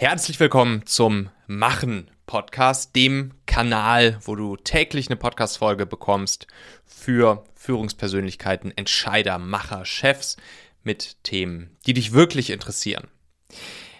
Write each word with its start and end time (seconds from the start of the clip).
Herzlich 0.00 0.38
willkommen 0.38 0.86
zum 0.86 1.28
Machen 1.48 2.08
Podcast, 2.24 2.94
dem 2.94 3.32
Kanal, 3.46 4.20
wo 4.22 4.36
du 4.36 4.56
täglich 4.56 5.08
eine 5.08 5.16
Podcast-Folge 5.16 5.86
bekommst 5.86 6.46
für 6.86 7.42
Führungspersönlichkeiten, 7.56 8.72
Entscheider, 8.76 9.40
Macher, 9.40 9.84
Chefs 9.84 10.36
mit 10.84 11.16
Themen, 11.24 11.76
die 11.84 11.94
dich 11.94 12.12
wirklich 12.12 12.50
interessieren. 12.50 13.08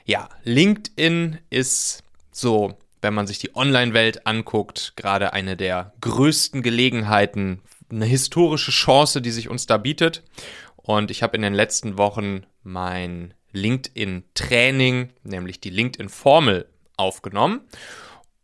Ja, 0.05 0.29
LinkedIn 0.45 1.39
ist 1.51 2.05
so, 2.31 2.79
wenn 3.03 3.15
man 3.15 3.27
sich 3.27 3.41
die 3.41 3.57
Online-Welt 3.57 4.25
anguckt, 4.25 4.93
gerade 4.95 5.33
eine 5.33 5.57
der 5.57 5.95
größten 6.01 6.63
Gelegenheiten, 6.63 7.61
eine 7.91 8.07
historische 8.07 8.71
Chance, 8.71 9.21
die 9.21 9.33
sich 9.33 9.49
uns 9.49 9.67
da 9.67 9.79
bietet. 9.79 10.23
Und 10.77 11.11
ich 11.11 11.25
habe 11.25 11.35
in 11.35 11.43
den 11.43 11.55
letzten 11.55 11.99
Wochen 11.99 12.47
mein 12.63 13.35
LinkedIn-Training, 13.53 15.11
nämlich 15.23 15.61
die 15.61 15.71
LinkedIn-Formel, 15.71 16.67
aufgenommen. 16.97 17.61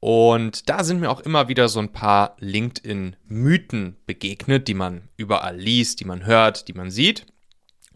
Und 0.01 0.69
da 0.69 0.85
sind 0.85 1.01
mir 1.01 1.11
auch 1.11 1.21
immer 1.21 1.49
wieder 1.49 1.69
so 1.69 1.81
ein 1.81 1.93
paar 1.93 2.37
LinkedIn-Mythen 2.39 3.97
begegnet, 4.07 4.69
die 4.69 4.75
man 4.75 5.09
überall 5.17 5.57
liest, 5.57 6.01
die 6.01 6.05
man 6.05 6.27
hört, 6.27 6.69
die 6.69 6.75
man 6.75 6.91
sieht. 6.91 7.27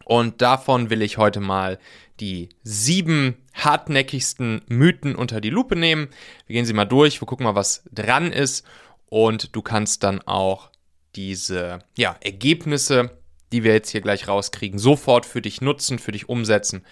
Und 0.05 0.41
davon 0.41 0.89
will 0.89 1.03
ich 1.03 1.17
heute 1.17 1.39
mal 1.39 1.77
die 2.19 2.49
sieben 2.63 3.37
hartnäckigsten 3.53 4.61
Mythen 4.67 5.15
unter 5.15 5.39
die 5.39 5.51
Lupe 5.51 5.75
nehmen. 5.75 6.07
Wir 6.47 6.55
gehen 6.55 6.65
sie 6.65 6.73
mal 6.73 6.85
durch, 6.85 7.21
wir 7.21 7.27
gucken 7.27 7.43
mal, 7.43 7.55
was 7.55 7.83
dran 7.91 8.31
ist. 8.31 8.65
Und 9.05 9.55
du 9.55 9.61
kannst 9.61 10.03
dann 10.03 10.21
auch 10.21 10.71
diese 11.15 11.79
ja, 11.95 12.15
Ergebnisse 12.21 13.18
die 13.51 13.63
wir 13.63 13.73
jetzt 13.73 13.89
hier 13.89 14.01
gleich 14.01 14.27
rauskriegen, 14.27 14.79
sofort 14.79 15.25
für 15.25 15.41
dich 15.41 15.61
nutzen, 15.61 15.99
für 15.99 16.11
dich 16.11 16.29
umsetzen 16.29 16.85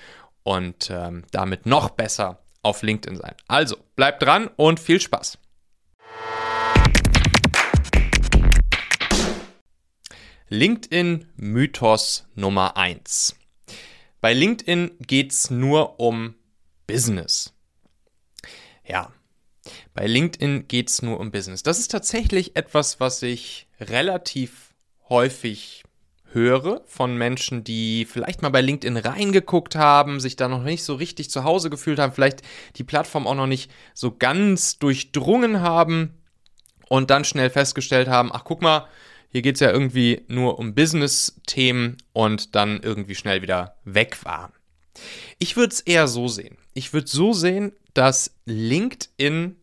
und 0.44 0.90
ähm, 0.90 1.26
damit 1.32 1.66
noch 1.66 1.90
besser 1.92 2.44
auf 2.62 2.82
LinkedIn 2.82 3.18
sein. 3.18 3.36
Also, 3.48 3.78
bleib 3.96 4.20
dran 4.20 4.50
und 4.56 4.80
viel 4.80 5.00
Spaß. 5.00 5.38
LinkedIn 10.50 11.28
Mythos 11.36 12.26
Nummer 12.36 12.78
1. 12.78 13.36
Bei 14.22 14.34
LinkedIn 14.34 14.92
geht 15.00 15.34
es 15.34 15.52
nur 15.52 16.00
um 16.00 16.36
Business. 16.88 17.54
Ja, 18.86 19.12
bei 19.94 20.08
LinkedIn 20.08 20.70
geht 20.70 20.90
es 20.90 21.02
nur 21.02 21.20
um 21.20 21.32
Business. 21.32 21.64
Das 21.64 21.80
ist 21.80 21.92
tatsächlich 21.92 22.56
etwas, 22.56 23.02
was 23.02 23.22
ich 23.24 23.68
relativ 23.80 24.74
häufig 25.10 25.84
höre 26.34 26.82
von 26.86 27.18
Menschen, 27.18 27.64
die 27.64 28.06
vielleicht 28.06 28.42
mal 28.42 28.50
bei 28.50 28.62
LinkedIn 28.62 28.98
reingeguckt 28.98 29.76
haben, 29.76 30.20
sich 30.20 30.36
da 30.36 30.48
noch 30.48 30.64
nicht 30.64 30.84
so 30.84 30.96
richtig 30.96 31.30
zu 31.30 31.44
Hause 31.44 31.70
gefühlt 31.70 32.00
haben, 32.00 32.14
vielleicht 32.14 32.42
die 32.76 32.84
Plattform 32.84 33.28
auch 33.28 33.36
noch 33.36 33.48
nicht 33.48 33.72
so 33.94 34.12
ganz 34.12 34.80
durchdrungen 34.80 35.62
haben 35.62 36.14
und 36.90 37.10
dann 37.10 37.26
schnell 37.26 37.50
festgestellt 37.50 38.08
haben, 38.08 38.32
ach 38.32 38.44
guck 38.44 38.62
mal, 38.62 38.88
hier 39.30 39.42
geht 39.42 39.56
es 39.56 39.62
ja 39.62 39.72
irgendwie 39.72 40.24
nur 40.28 40.58
um 40.58 40.74
Business-Themen 40.74 41.98
und 42.14 42.56
dann 42.56 42.82
irgendwie 42.82 43.16
schnell 43.16 43.42
wieder 43.42 43.76
weg 43.84 44.24
waren. 44.24 44.54
Ich 45.38 45.58
würde 45.58 45.74
es 45.74 45.82
eher 45.82 46.08
so 46.08 46.28
sehen. 46.28 46.58
Ich 46.74 46.94
würde 46.94 47.08
so 47.08 47.34
sehen, 47.34 47.74
dass 47.94 48.32
LinkedIn 48.46 49.56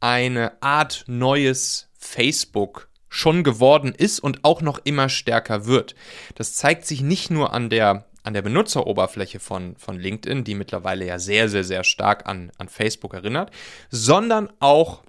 eine 0.00 0.62
Art 0.62 1.04
neues 1.06 1.88
Facebook 1.96 2.88
schon 3.14 3.44
geworden 3.44 3.94
ist 3.96 4.18
und 4.18 4.44
auch 4.44 4.60
noch 4.60 4.80
immer 4.82 5.08
stärker 5.08 5.66
wird. 5.66 5.94
Das 6.34 6.54
zeigt 6.54 6.84
sich 6.84 7.00
nicht 7.00 7.30
nur 7.30 7.52
an 7.52 7.70
der 7.70 8.06
an 8.24 8.32
der 8.32 8.40
Benutzeroberfläche 8.40 9.38
von, 9.38 9.76
von 9.76 10.00
LinkedIn, 10.00 10.44
die 10.44 10.54
mittlerweile 10.54 11.04
ja 11.04 11.18
sehr, 11.18 11.50
sehr, 11.50 11.62
sehr 11.62 11.84
stark 11.84 12.26
an, 12.26 12.50
an 12.56 12.70
Facebook 12.70 13.12
erinnert, 13.12 13.50
sondern 13.90 14.50
auch 14.60 15.02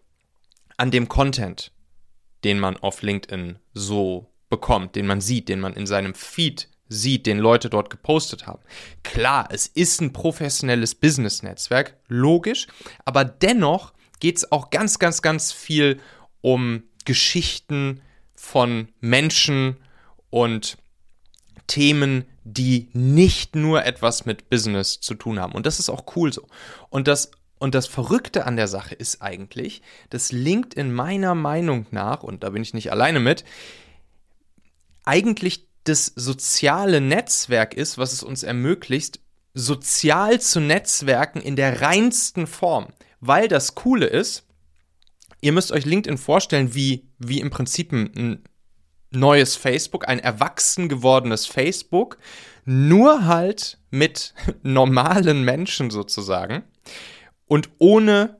an 0.75 0.91
dem 0.91 1.07
Content, 1.07 1.71
den 2.43 2.59
man 2.59 2.75
auf 2.75 3.03
LinkedIn 3.03 3.57
so 3.73 4.27
bekommt, 4.49 4.97
den 4.97 5.07
man 5.07 5.21
sieht, 5.21 5.47
den 5.47 5.61
man 5.61 5.75
in 5.75 5.87
seinem 5.87 6.13
Feed 6.13 6.67
sieht, 6.89 7.25
den 7.25 7.39
Leute 7.39 7.69
dort 7.69 7.89
gepostet 7.89 8.47
haben. 8.47 8.61
Klar, 9.03 9.47
es 9.49 9.65
ist 9.65 10.01
ein 10.01 10.11
professionelles 10.11 10.93
Business-Netzwerk, 10.93 11.95
logisch, 12.09 12.67
aber 13.05 13.23
dennoch 13.23 13.93
geht 14.19 14.37
es 14.37 14.51
auch 14.51 14.71
ganz, 14.71 14.99
ganz, 14.99 15.21
ganz 15.21 15.53
viel 15.53 16.01
um 16.41 16.83
Geschichten 17.05 18.01
von 18.35 18.89
Menschen 18.99 19.77
und 20.29 20.77
Themen, 21.67 22.25
die 22.43 22.89
nicht 22.93 23.55
nur 23.55 23.85
etwas 23.85 24.25
mit 24.25 24.49
Business 24.49 24.99
zu 24.99 25.15
tun 25.15 25.39
haben. 25.39 25.53
Und 25.53 25.65
das 25.65 25.79
ist 25.79 25.89
auch 25.89 26.03
cool 26.15 26.31
so. 26.31 26.47
Und 26.89 27.07
das, 27.07 27.31
und 27.57 27.73
das 27.73 27.87
Verrückte 27.87 28.45
an 28.45 28.55
der 28.55 28.67
Sache 28.67 28.93
ist 28.93 29.21
eigentlich, 29.21 29.81
dass 30.09 30.31
LinkedIn 30.31 30.93
meiner 30.93 31.33
Meinung 31.33 31.87
nach, 31.91 32.21
und 32.21 32.43
da 32.43 32.51
bin 32.51 32.61
ich 32.61 32.73
nicht 32.73 32.91
alleine 32.91 33.19
mit, 33.19 33.45
eigentlich 35.05 35.67
das 35.85 36.05
soziale 36.15 37.01
Netzwerk 37.01 37.73
ist, 37.73 37.97
was 37.97 38.13
es 38.13 38.23
uns 38.23 38.43
ermöglicht, 38.43 39.19
sozial 39.53 40.41
zu 40.41 40.59
netzwerken 40.59 41.41
in 41.41 41.55
der 41.55 41.81
reinsten 41.81 42.45
Form. 42.45 42.87
Weil 43.21 43.47
das 43.47 43.73
Coole 43.73 44.07
ist, 44.07 44.43
ihr 45.45 45.51
müsst 45.51 45.71
euch 45.71 45.85
LinkedIn 45.85 46.17
vorstellen, 46.17 46.73
wie, 46.73 47.07
wie 47.19 47.39
im 47.39 47.51
Prinzip 47.51 47.91
ein 47.91 48.43
neues 49.11 49.55
Facebook, 49.55 50.07
ein 50.07 50.17
erwachsen 50.17 50.89
gewordenes 50.89 51.45
Facebook, 51.45 52.17
nur 52.65 53.27
halt 53.27 53.77
mit 53.91 54.33
normalen 54.63 55.43
Menschen 55.43 55.91
sozusagen 55.91 56.63
und 57.45 57.69
ohne 57.77 58.39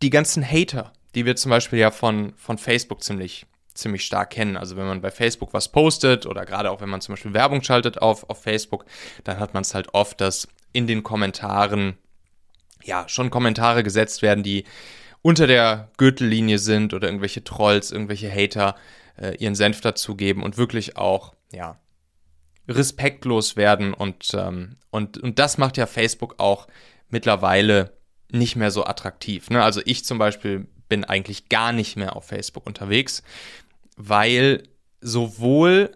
die 0.00 0.08
ganzen 0.08 0.42
Hater, 0.42 0.94
die 1.14 1.26
wir 1.26 1.36
zum 1.36 1.50
Beispiel 1.50 1.78
ja 1.78 1.90
von, 1.90 2.32
von 2.36 2.56
Facebook 2.56 3.02
ziemlich, 3.02 3.44
ziemlich 3.74 4.06
stark 4.06 4.30
kennen. 4.30 4.56
Also 4.56 4.78
wenn 4.78 4.86
man 4.86 5.02
bei 5.02 5.10
Facebook 5.10 5.52
was 5.52 5.70
postet 5.70 6.24
oder 6.24 6.46
gerade 6.46 6.70
auch 6.70 6.80
wenn 6.80 6.88
man 6.88 7.02
zum 7.02 7.12
Beispiel 7.12 7.34
Werbung 7.34 7.62
schaltet 7.62 8.00
auf, 8.00 8.30
auf 8.30 8.42
Facebook, 8.42 8.86
dann 9.24 9.38
hat 9.38 9.52
man 9.52 9.60
es 9.60 9.74
halt 9.74 9.92
oft, 9.92 10.22
dass 10.22 10.48
in 10.72 10.86
den 10.86 11.02
Kommentaren 11.02 11.98
ja 12.82 13.06
schon 13.10 13.28
Kommentare 13.28 13.82
gesetzt 13.82 14.22
werden, 14.22 14.42
die 14.42 14.64
unter 15.26 15.48
der 15.48 15.90
Gürtellinie 15.96 16.60
sind 16.60 16.94
oder 16.94 17.08
irgendwelche 17.08 17.42
Trolls, 17.42 17.90
irgendwelche 17.90 18.30
Hater 18.30 18.76
äh, 19.20 19.34
ihren 19.38 19.56
Senf 19.56 19.80
dazugeben 19.80 20.44
und 20.44 20.56
wirklich 20.56 20.96
auch, 20.96 21.34
ja, 21.52 21.80
respektlos 22.68 23.56
werden 23.56 23.92
und, 23.92 24.34
ähm, 24.34 24.76
und, 24.90 25.18
und 25.18 25.40
das 25.40 25.58
macht 25.58 25.78
ja 25.78 25.86
Facebook 25.86 26.36
auch 26.38 26.68
mittlerweile 27.08 27.92
nicht 28.30 28.54
mehr 28.54 28.70
so 28.70 28.84
attraktiv. 28.84 29.50
Ne? 29.50 29.64
Also 29.64 29.80
ich 29.84 30.04
zum 30.04 30.18
Beispiel 30.18 30.68
bin 30.88 31.04
eigentlich 31.04 31.48
gar 31.48 31.72
nicht 31.72 31.96
mehr 31.96 32.14
auf 32.14 32.26
Facebook 32.26 32.64
unterwegs, 32.64 33.24
weil 33.96 34.62
sowohl 35.00 35.90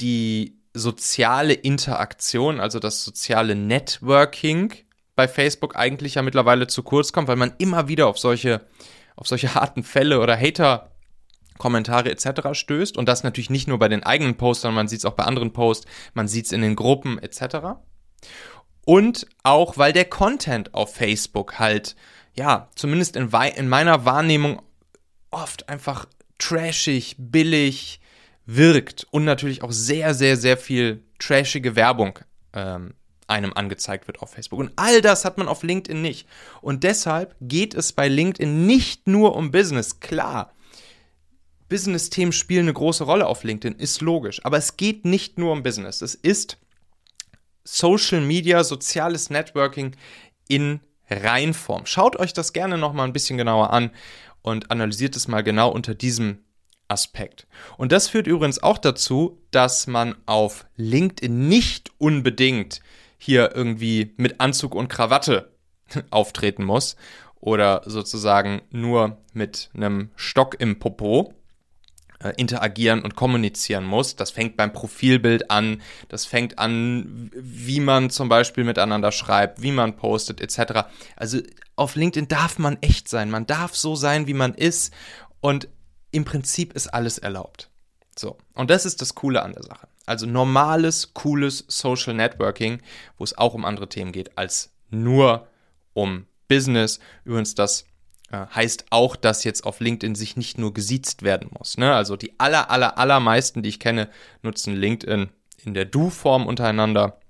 die 0.00 0.60
soziale 0.72 1.54
Interaktion, 1.54 2.60
also 2.60 2.78
das 2.78 3.02
soziale 3.02 3.56
Networking 3.56 4.72
bei 5.22 5.28
Facebook 5.28 5.76
eigentlich 5.76 6.16
ja 6.16 6.22
mittlerweile 6.22 6.66
zu 6.66 6.82
kurz 6.82 7.12
kommt, 7.12 7.28
weil 7.28 7.36
man 7.36 7.52
immer 7.58 7.86
wieder 7.86 8.08
auf 8.08 8.18
solche, 8.18 8.60
auf 9.14 9.28
solche 9.28 9.54
harten 9.54 9.84
Fälle 9.84 10.18
oder 10.18 10.36
Hater 10.36 10.90
Kommentare 11.58 12.10
etc. 12.10 12.48
stößt 12.58 12.96
und 12.96 13.08
das 13.08 13.22
natürlich 13.22 13.48
nicht 13.50 13.68
nur 13.68 13.78
bei 13.78 13.86
den 13.86 14.02
eigenen 14.02 14.36
Posts, 14.36 14.62
sondern 14.62 14.74
man 14.74 14.88
sieht 14.88 14.98
es 14.98 15.04
auch 15.04 15.12
bei 15.12 15.22
anderen 15.22 15.52
Posts, 15.52 15.86
man 16.14 16.26
sieht 16.26 16.46
es 16.46 16.52
in 16.52 16.60
den 16.60 16.74
Gruppen 16.74 17.20
etc. 17.20 17.78
Und 18.84 19.28
auch, 19.44 19.78
weil 19.78 19.92
der 19.92 20.06
Content 20.06 20.74
auf 20.74 20.92
Facebook 20.92 21.60
halt, 21.60 21.94
ja, 22.34 22.68
zumindest 22.74 23.14
in, 23.14 23.30
in 23.54 23.68
meiner 23.68 24.04
Wahrnehmung 24.04 24.60
oft 25.30 25.68
einfach 25.68 26.06
trashig, 26.38 27.14
billig 27.16 28.00
wirkt 28.44 29.06
und 29.12 29.24
natürlich 29.24 29.62
auch 29.62 29.70
sehr, 29.70 30.14
sehr, 30.14 30.36
sehr 30.36 30.56
viel 30.56 31.04
trashige 31.20 31.76
Werbung 31.76 32.18
ähm, 32.54 32.94
einem 33.26 33.52
angezeigt 33.52 34.06
wird 34.06 34.20
auf 34.20 34.30
Facebook. 34.30 34.60
Und 34.60 34.72
all 34.76 35.00
das 35.00 35.24
hat 35.24 35.38
man 35.38 35.48
auf 35.48 35.62
LinkedIn 35.62 36.00
nicht. 36.00 36.28
Und 36.60 36.84
deshalb 36.84 37.34
geht 37.40 37.74
es 37.74 37.92
bei 37.92 38.08
LinkedIn 38.08 38.66
nicht 38.66 39.06
nur 39.06 39.36
um 39.36 39.50
Business. 39.50 40.00
Klar, 40.00 40.52
Business-Themen 41.68 42.32
spielen 42.32 42.66
eine 42.66 42.74
große 42.74 43.04
Rolle 43.04 43.26
auf 43.26 43.44
LinkedIn, 43.44 43.78
ist 43.78 44.00
logisch. 44.00 44.44
Aber 44.44 44.58
es 44.58 44.76
geht 44.76 45.04
nicht 45.04 45.38
nur 45.38 45.52
um 45.52 45.62
Business. 45.62 46.02
Es 46.02 46.14
ist 46.14 46.58
Social 47.64 48.20
Media, 48.20 48.64
soziales 48.64 49.30
Networking 49.30 49.96
in 50.48 50.80
Reinform. 51.08 51.86
Schaut 51.86 52.16
euch 52.16 52.32
das 52.32 52.52
gerne 52.52 52.76
nochmal 52.76 53.06
ein 53.06 53.12
bisschen 53.12 53.38
genauer 53.38 53.70
an 53.70 53.90
und 54.42 54.70
analysiert 54.70 55.16
es 55.16 55.28
mal 55.28 55.42
genau 55.42 55.70
unter 55.70 55.94
diesem 55.94 56.44
Aspekt. 56.88 57.46
Und 57.78 57.92
das 57.92 58.08
führt 58.08 58.26
übrigens 58.26 58.62
auch 58.62 58.78
dazu, 58.78 59.40
dass 59.50 59.86
man 59.86 60.14
auf 60.26 60.66
LinkedIn 60.76 61.48
nicht 61.48 61.90
unbedingt 61.98 62.80
hier 63.22 63.54
irgendwie 63.54 64.14
mit 64.16 64.40
Anzug 64.40 64.74
und 64.74 64.88
Krawatte 64.88 65.52
auftreten 66.10 66.64
muss 66.64 66.96
oder 67.36 67.82
sozusagen 67.86 68.62
nur 68.70 69.18
mit 69.32 69.70
einem 69.74 70.10
Stock 70.16 70.56
im 70.58 70.80
Popo, 70.80 71.32
äh, 72.18 72.32
interagieren 72.36 73.00
und 73.02 73.14
kommunizieren 73.14 73.84
muss. 73.84 74.16
Das 74.16 74.32
fängt 74.32 74.56
beim 74.56 74.72
Profilbild 74.72 75.52
an, 75.52 75.82
das 76.08 76.24
fängt 76.24 76.58
an, 76.58 77.30
wie 77.32 77.78
man 77.78 78.10
zum 78.10 78.28
Beispiel 78.28 78.64
miteinander 78.64 79.12
schreibt, 79.12 79.62
wie 79.62 79.72
man 79.72 79.94
postet, 79.94 80.40
etc. 80.40 80.88
Also 81.14 81.38
auf 81.76 81.94
LinkedIn 81.94 82.26
darf 82.26 82.58
man 82.58 82.76
echt 82.80 83.08
sein, 83.08 83.30
man 83.30 83.46
darf 83.46 83.76
so 83.76 83.94
sein, 83.94 84.26
wie 84.26 84.34
man 84.34 84.52
ist 84.52 84.92
und 85.40 85.68
im 86.10 86.24
Prinzip 86.24 86.72
ist 86.72 86.88
alles 86.88 87.18
erlaubt. 87.18 87.70
So, 88.18 88.36
und 88.54 88.68
das 88.68 88.84
ist 88.84 89.00
das 89.00 89.14
Coole 89.14 89.42
an 89.42 89.52
der 89.52 89.62
Sache. 89.62 89.86
Also 90.06 90.26
normales, 90.26 91.14
cooles 91.14 91.64
Social 91.68 92.14
Networking, 92.14 92.80
wo 93.18 93.24
es 93.24 93.36
auch 93.36 93.54
um 93.54 93.64
andere 93.64 93.88
Themen 93.88 94.12
geht, 94.12 94.36
als 94.36 94.74
nur 94.90 95.46
um 95.94 96.26
Business. 96.48 96.98
Übrigens, 97.24 97.54
das 97.54 97.86
äh, 98.30 98.46
heißt 98.54 98.86
auch, 98.90 99.14
dass 99.14 99.44
jetzt 99.44 99.64
auf 99.64 99.80
LinkedIn 99.80 100.14
sich 100.14 100.36
nicht 100.36 100.58
nur 100.58 100.74
gesiezt 100.74 101.22
werden 101.22 101.50
muss. 101.56 101.78
Ne? 101.78 101.94
Also 101.94 102.16
die 102.16 102.38
aller, 102.38 102.70
aller, 102.70 102.98
allermeisten, 102.98 103.62
die 103.62 103.68
ich 103.68 103.80
kenne, 103.80 104.08
nutzen 104.42 104.74
LinkedIn 104.74 105.30
in 105.64 105.74
der 105.74 105.84
Du-Form 105.84 106.46
untereinander. 106.46 107.20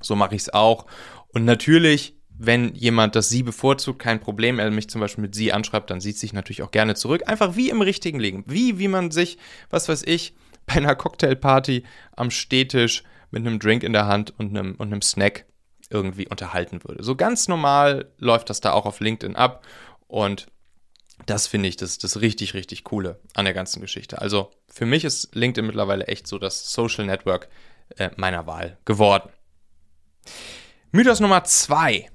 So 0.00 0.16
mache 0.16 0.34
ich 0.34 0.42
es 0.42 0.52
auch. 0.52 0.86
Und 1.28 1.44
natürlich, 1.44 2.16
wenn 2.28 2.74
jemand 2.74 3.14
das 3.14 3.28
Sie 3.28 3.42
bevorzugt, 3.42 4.00
kein 4.00 4.20
Problem, 4.20 4.58
er 4.58 4.70
mich 4.70 4.90
zum 4.90 5.00
Beispiel 5.00 5.22
mit 5.22 5.34
Sie 5.34 5.52
anschreibt, 5.52 5.90
dann 5.90 6.00
sieht 6.00 6.18
sich 6.18 6.32
natürlich 6.32 6.62
auch 6.62 6.72
gerne 6.72 6.94
zurück. 6.94 7.22
Einfach 7.26 7.56
wie 7.56 7.70
im 7.70 7.80
richtigen 7.80 8.18
Leben. 8.18 8.44
Wie, 8.46 8.78
wie 8.78 8.88
man 8.88 9.10
sich, 9.10 9.38
was 9.70 9.88
weiß 9.88 10.02
ich, 10.04 10.34
bei 10.66 10.74
einer 10.74 10.94
Cocktailparty 10.94 11.84
am 12.16 12.30
Stehtisch 12.30 13.02
mit 13.30 13.46
einem 13.46 13.58
Drink 13.58 13.82
in 13.82 13.92
der 13.92 14.06
Hand 14.06 14.38
und 14.38 14.50
einem, 14.50 14.74
und 14.76 14.88
einem 14.88 15.02
Snack 15.02 15.46
irgendwie 15.90 16.28
unterhalten 16.28 16.82
würde. 16.84 17.02
So 17.02 17.16
ganz 17.16 17.48
normal 17.48 18.10
läuft 18.18 18.50
das 18.50 18.60
da 18.60 18.72
auch 18.72 18.86
auf 18.86 19.00
LinkedIn 19.00 19.36
ab. 19.36 19.64
Und 20.06 20.46
das 21.26 21.46
finde 21.46 21.68
ich 21.68 21.76
das, 21.76 21.98
das 21.98 22.20
richtig, 22.20 22.54
richtig 22.54 22.84
coole 22.84 23.20
an 23.34 23.44
der 23.44 23.54
ganzen 23.54 23.80
Geschichte. 23.80 24.20
Also 24.20 24.50
für 24.68 24.86
mich 24.86 25.04
ist 25.04 25.34
LinkedIn 25.34 25.66
mittlerweile 25.66 26.06
echt 26.06 26.26
so 26.26 26.38
das 26.38 26.72
Social 26.72 27.06
Network 27.06 27.48
äh, 27.96 28.10
meiner 28.16 28.46
Wahl 28.46 28.78
geworden. 28.84 29.30
Mythos 30.90 31.20
Nummer 31.20 31.44
zwei. 31.44 32.10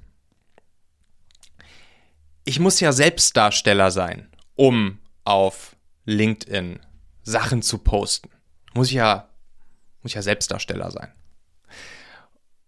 Ich 2.44 2.60
muss 2.60 2.80
ja 2.80 2.92
Selbstdarsteller 2.92 3.90
sein, 3.90 4.30
um 4.54 4.98
auf 5.24 5.76
LinkedIn 6.04 6.80
Sachen 7.22 7.62
zu 7.62 7.78
posten. 7.78 8.30
Muss 8.78 8.90
ich 8.90 8.94
ja, 8.94 9.28
muss 10.02 10.12
ich 10.12 10.14
ja 10.14 10.22
Selbstdarsteller 10.22 10.92
sein. 10.92 11.12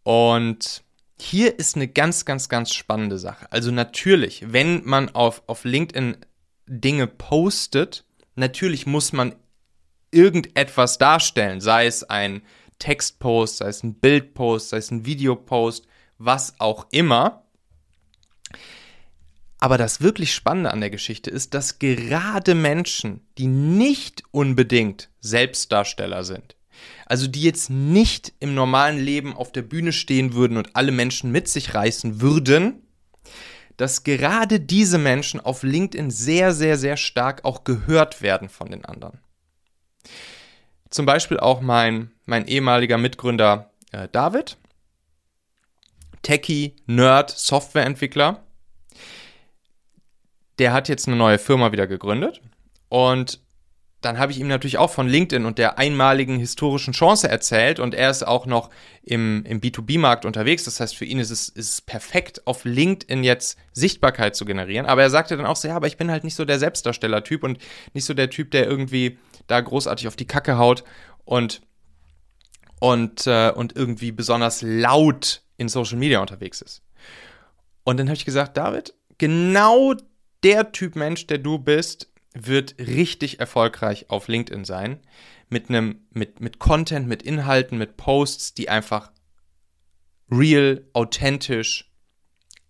Und 0.02 0.82
hier 1.20 1.56
ist 1.56 1.76
eine 1.76 1.86
ganz, 1.86 2.24
ganz, 2.24 2.48
ganz 2.48 2.74
spannende 2.74 3.16
Sache. 3.16 3.46
Also 3.52 3.70
natürlich, 3.70 4.52
wenn 4.52 4.84
man 4.84 5.14
auf, 5.14 5.44
auf 5.46 5.62
LinkedIn 5.62 6.16
Dinge 6.66 7.06
postet, 7.06 8.04
natürlich 8.34 8.86
muss 8.86 9.12
man 9.12 9.36
irgendetwas 10.10 10.98
darstellen, 10.98 11.60
sei 11.60 11.86
es 11.86 12.02
ein 12.02 12.42
Textpost, 12.80 13.58
sei 13.58 13.68
es 13.68 13.84
ein 13.84 13.94
Bildpost, 13.94 14.70
sei 14.70 14.78
es 14.78 14.90
ein 14.90 15.06
Videopost, 15.06 15.86
was 16.18 16.58
auch 16.58 16.88
immer. 16.90 17.44
Aber 19.60 19.76
das 19.76 20.00
wirklich 20.00 20.32
Spannende 20.32 20.72
an 20.72 20.80
der 20.80 20.90
Geschichte 20.90 21.30
ist, 21.30 21.52
dass 21.52 21.78
gerade 21.78 22.54
Menschen, 22.54 23.20
die 23.36 23.46
nicht 23.46 24.22
unbedingt 24.30 25.10
Selbstdarsteller 25.20 26.24
sind, 26.24 26.56
also 27.04 27.26
die 27.26 27.42
jetzt 27.42 27.68
nicht 27.68 28.32
im 28.40 28.54
normalen 28.54 28.98
Leben 28.98 29.36
auf 29.36 29.52
der 29.52 29.62
Bühne 29.62 29.92
stehen 29.92 30.32
würden 30.32 30.56
und 30.56 30.74
alle 30.76 30.92
Menschen 30.92 31.30
mit 31.30 31.46
sich 31.48 31.74
reißen 31.74 32.22
würden, 32.22 32.86
dass 33.76 34.02
gerade 34.02 34.60
diese 34.60 34.98
Menschen 34.98 35.40
auf 35.40 35.62
LinkedIn 35.62 36.10
sehr, 36.10 36.52
sehr, 36.52 36.76
sehr 36.76 36.96
stark 36.96 37.44
auch 37.44 37.64
gehört 37.64 38.22
werden 38.22 38.48
von 38.48 38.70
den 38.70 38.84
anderen. 38.84 39.20
Zum 40.90 41.06
Beispiel 41.06 41.38
auch 41.38 41.60
mein, 41.60 42.10
mein 42.26 42.46
ehemaliger 42.46 42.98
Mitgründer 42.98 43.70
äh, 43.92 44.08
David, 44.10 44.56
Techie, 46.22 46.76
Nerd, 46.86 47.30
Softwareentwickler. 47.30 48.42
Der 50.60 50.72
hat 50.72 50.88
jetzt 50.88 51.08
eine 51.08 51.16
neue 51.16 51.38
Firma 51.38 51.72
wieder 51.72 51.86
gegründet 51.86 52.40
und 52.88 53.40
dann 54.00 54.18
habe 54.18 54.32
ich 54.32 54.38
ihm 54.38 54.48
natürlich 54.48 54.78
auch 54.78 54.90
von 54.90 55.08
LinkedIn 55.08 55.44
und 55.44 55.58
der 55.58 55.78
einmaligen 55.78 56.38
historischen 56.38 56.94
Chance 56.94 57.28
erzählt 57.28 57.78
und 57.80 57.94
er 57.94 58.10
ist 58.10 58.26
auch 58.26 58.46
noch 58.46 58.70
im, 59.02 59.44
im 59.44 59.60
B2B-Markt 59.60 60.24
unterwegs. 60.24 60.64
Das 60.64 60.80
heißt, 60.80 60.96
für 60.96 61.04
ihn 61.04 61.18
ist 61.18 61.30
es, 61.30 61.50
ist 61.50 61.72
es 61.72 61.80
perfekt, 61.82 62.46
auf 62.46 62.64
LinkedIn 62.64 63.24
jetzt 63.24 63.58
Sichtbarkeit 63.72 64.36
zu 64.36 64.46
generieren. 64.46 64.86
Aber 64.86 65.02
er 65.02 65.10
sagte 65.10 65.36
dann 65.36 65.44
auch 65.44 65.56
so, 65.56 65.68
ja, 65.68 65.76
aber 65.76 65.86
ich 65.86 65.98
bin 65.98 66.10
halt 66.10 66.24
nicht 66.24 66.34
so 66.34 66.46
der 66.46 66.58
Selbstdarsteller-Typ 66.58 67.42
und 67.42 67.58
nicht 67.92 68.06
so 68.06 68.14
der 68.14 68.30
Typ, 68.30 68.50
der 68.52 68.66
irgendwie 68.66 69.18
da 69.46 69.60
großartig 69.60 70.08
auf 70.08 70.16
die 70.16 70.26
Kacke 70.26 70.56
haut 70.56 70.82
und, 71.24 71.60
und, 72.80 73.26
äh, 73.26 73.50
und 73.50 73.76
irgendwie 73.76 74.12
besonders 74.12 74.62
laut 74.62 75.42
in 75.58 75.68
Social 75.68 75.98
Media 75.98 76.20
unterwegs 76.20 76.62
ist. 76.62 76.82
Und 77.84 77.98
dann 77.98 78.08
habe 78.08 78.16
ich 78.16 78.24
gesagt, 78.24 78.56
David, 78.56 78.94
genau 79.18 79.94
der 80.42 80.72
Typ 80.72 80.96
Mensch, 80.96 81.26
der 81.26 81.38
du 81.38 81.58
bist, 81.58 82.10
wird 82.34 82.76
richtig 82.78 83.40
erfolgreich 83.40 84.08
auf 84.08 84.28
LinkedIn 84.28 84.64
sein. 84.64 85.00
Mit 85.48 85.68
einem, 85.68 86.06
mit, 86.10 86.40
mit 86.40 86.58
Content, 86.58 87.08
mit 87.08 87.22
Inhalten, 87.22 87.76
mit 87.76 87.96
Posts, 87.96 88.54
die 88.54 88.68
einfach 88.68 89.10
real, 90.30 90.84
authentisch, 90.92 91.90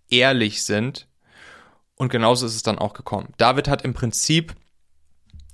ehrlich 0.08 0.64
sind. 0.64 1.08
Und 1.94 2.10
genauso 2.10 2.46
ist 2.46 2.54
es 2.54 2.62
dann 2.62 2.78
auch 2.78 2.94
gekommen. 2.94 3.34
David 3.36 3.68
hat 3.68 3.82
im 3.82 3.92
Prinzip 3.92 4.54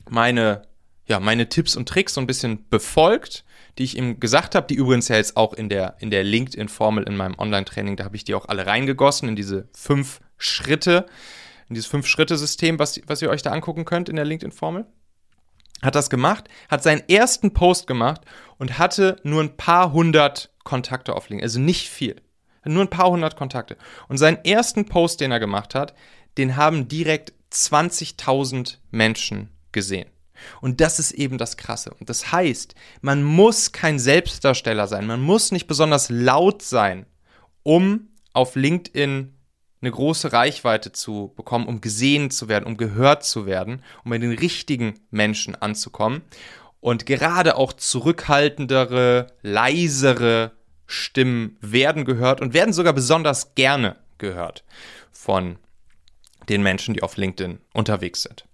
meine, 0.09 0.63
ja, 1.07 1.19
meine 1.19 1.49
Tipps 1.49 1.77
und 1.77 1.89
Tricks 1.89 2.15
so 2.15 2.21
ein 2.21 2.29
bisschen 2.29 2.69
befolgt, 2.69 3.45
die 3.79 3.85
ich 3.85 3.97
ihm 3.97 4.21
gesagt 4.21 4.55
habe, 4.55 4.69
die 4.69 4.75
übrigens 4.75 5.09
ja 5.09 5.17
jetzt 5.17 5.37
auch 5.37 5.53
in 5.53 5.69
der, 5.69 5.97
in 5.99 6.11
der 6.11 6.23
LinkedIn-Formel 6.23 7.05
in 7.05 7.17
meinem 7.17 7.37
Online-Training, 7.37 7.97
da 7.97 8.05
habe 8.05 8.17
ich 8.17 8.25
die 8.25 8.35
auch 8.35 8.47
alle 8.47 8.67
reingegossen, 8.67 9.29
in 9.29 9.37
diese 9.37 9.69
fünf 9.75 10.21
Schritte, 10.39 11.07
in 11.69 11.75
dieses 11.75 11.91
Fünf-Schritte-System, 11.91 12.79
was, 12.79 13.01
was 13.07 13.23
ihr 13.23 13.31
euch 13.31 13.43
da 13.43 13.51
angucken 13.51 13.85
könnt 13.85 14.09
in 14.09 14.17
der 14.17 14.25
LinkedIn-Formel. 14.25 14.87
Hat 15.83 15.95
das 15.95 16.09
gemacht, 16.09 16.49
hat 16.71 16.83
seinen 16.83 17.07
ersten 17.09 17.53
Post 17.53 17.87
gemacht 17.87 18.23
und 18.59 18.79
hatte 18.79 19.21
nur 19.25 19.43
ein 19.43 19.57
paar 19.57 19.93
hundert 19.93 20.51
Kontakte 20.65 21.15
auf 21.15 21.29
LinkedIn, 21.29 21.45
also 21.45 21.61
nicht 21.61 21.89
viel. 21.89 22.17
Nur 22.65 22.83
ein 22.83 22.91
paar 22.91 23.11
hundert 23.11 23.37
Kontakte. 23.37 23.77
Und 24.09 24.19
seinen 24.19 24.45
ersten 24.45 24.87
Post, 24.87 25.21
den 25.21 25.31
er 25.31 25.39
gemacht 25.39 25.75
hat, 25.75 25.95
den 26.37 26.57
haben 26.57 26.89
direkt 26.89 27.33
20.000 27.53 28.79
Menschen 28.91 29.51
gesehen. 29.71 30.09
Und 30.61 30.81
das 30.81 30.99
ist 30.99 31.13
eben 31.13 31.39
das 31.39 31.57
Krasse. 31.57 31.95
Und 31.99 32.11
das 32.11 32.33
heißt, 32.33 32.75
man 33.01 33.23
muss 33.23 33.73
kein 33.73 33.99
Selbstdarsteller 33.99 34.87
sein, 34.87 35.07
man 35.07 35.21
muss 35.21 35.53
nicht 35.53 35.67
besonders 35.67 36.11
laut 36.11 36.63
sein, 36.63 37.07
um 37.63 38.09
auf 38.33 38.55
LinkedIn 38.55 39.36
eine 39.81 39.90
große 39.90 40.32
Reichweite 40.32 40.93
zu 40.93 41.32
bekommen, 41.37 41.67
um 41.67 41.81
gesehen 41.81 42.31
zu 42.31 42.49
werden, 42.49 42.65
um 42.65 42.77
gehört 42.77 43.24
zu 43.24 43.46
werden, 43.46 43.82
um 44.05 44.10
bei 44.10 44.19
den 44.19 44.32
richtigen 44.32 45.01
Menschen 45.10 45.55
anzukommen. 45.55 46.22
Und 46.81 47.06
gerade 47.06 47.56
auch 47.56 47.72
zurückhaltendere, 47.72 49.29
leisere 49.43 50.53
Stimmen 50.86 51.56
werden 51.60 52.05
gehört 52.05 52.41
und 52.41 52.55
werden 52.55 52.72
sogar 52.72 52.93
besonders 52.93 53.55
gerne 53.55 53.96
gehört 54.19 54.65
von 55.10 55.58
den 56.48 56.62
Menschen, 56.62 56.94
die 56.94 57.03
auf 57.03 57.17
LinkedIn 57.17 57.58
unterwegs 57.72 58.22
sind. 58.22 58.44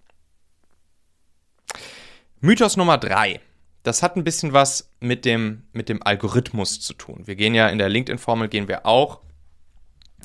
Mythos 2.40 2.76
Nummer 2.76 2.98
drei. 2.98 3.40
Das 3.82 4.02
hat 4.02 4.16
ein 4.16 4.24
bisschen 4.24 4.52
was 4.52 4.90
mit 5.00 5.24
dem, 5.24 5.64
mit 5.72 5.88
dem 5.88 6.02
Algorithmus 6.02 6.80
zu 6.80 6.94
tun. 6.94 7.22
Wir 7.26 7.36
gehen 7.36 7.54
ja 7.54 7.68
in 7.68 7.78
der 7.78 7.88
LinkedIn-Formel, 7.88 8.48
gehen 8.48 8.68
wir 8.68 8.86
auch 8.86 9.20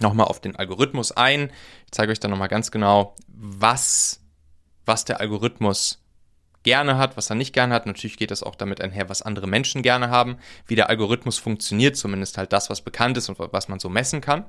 nochmal 0.01 0.27
auf 0.27 0.39
den 0.39 0.55
Algorithmus 0.55 1.11
ein. 1.11 1.51
Ich 1.85 1.91
zeige 1.91 2.11
euch 2.11 2.19
dann 2.19 2.31
nochmal 2.31 2.47
ganz 2.47 2.71
genau, 2.71 3.15
was, 3.27 4.21
was 4.85 5.05
der 5.05 5.19
Algorithmus 5.19 6.03
gerne 6.63 6.97
hat, 6.97 7.15
was 7.15 7.29
er 7.29 7.35
nicht 7.35 7.53
gerne 7.53 7.73
hat. 7.73 7.85
Natürlich 7.85 8.17
geht 8.17 8.31
das 8.31 8.43
auch 8.43 8.55
damit 8.55 8.81
einher, 8.81 9.09
was 9.09 9.21
andere 9.21 9.47
Menschen 9.47 9.83
gerne 9.83 10.09
haben, 10.09 10.37
wie 10.65 10.75
der 10.75 10.89
Algorithmus 10.89 11.37
funktioniert, 11.37 11.95
zumindest 11.95 12.37
halt 12.37 12.51
das, 12.51 12.69
was 12.69 12.81
bekannt 12.81 13.17
ist 13.17 13.29
und 13.29 13.39
was 13.39 13.69
man 13.69 13.79
so 13.79 13.89
messen 13.89 14.21
kann. 14.21 14.45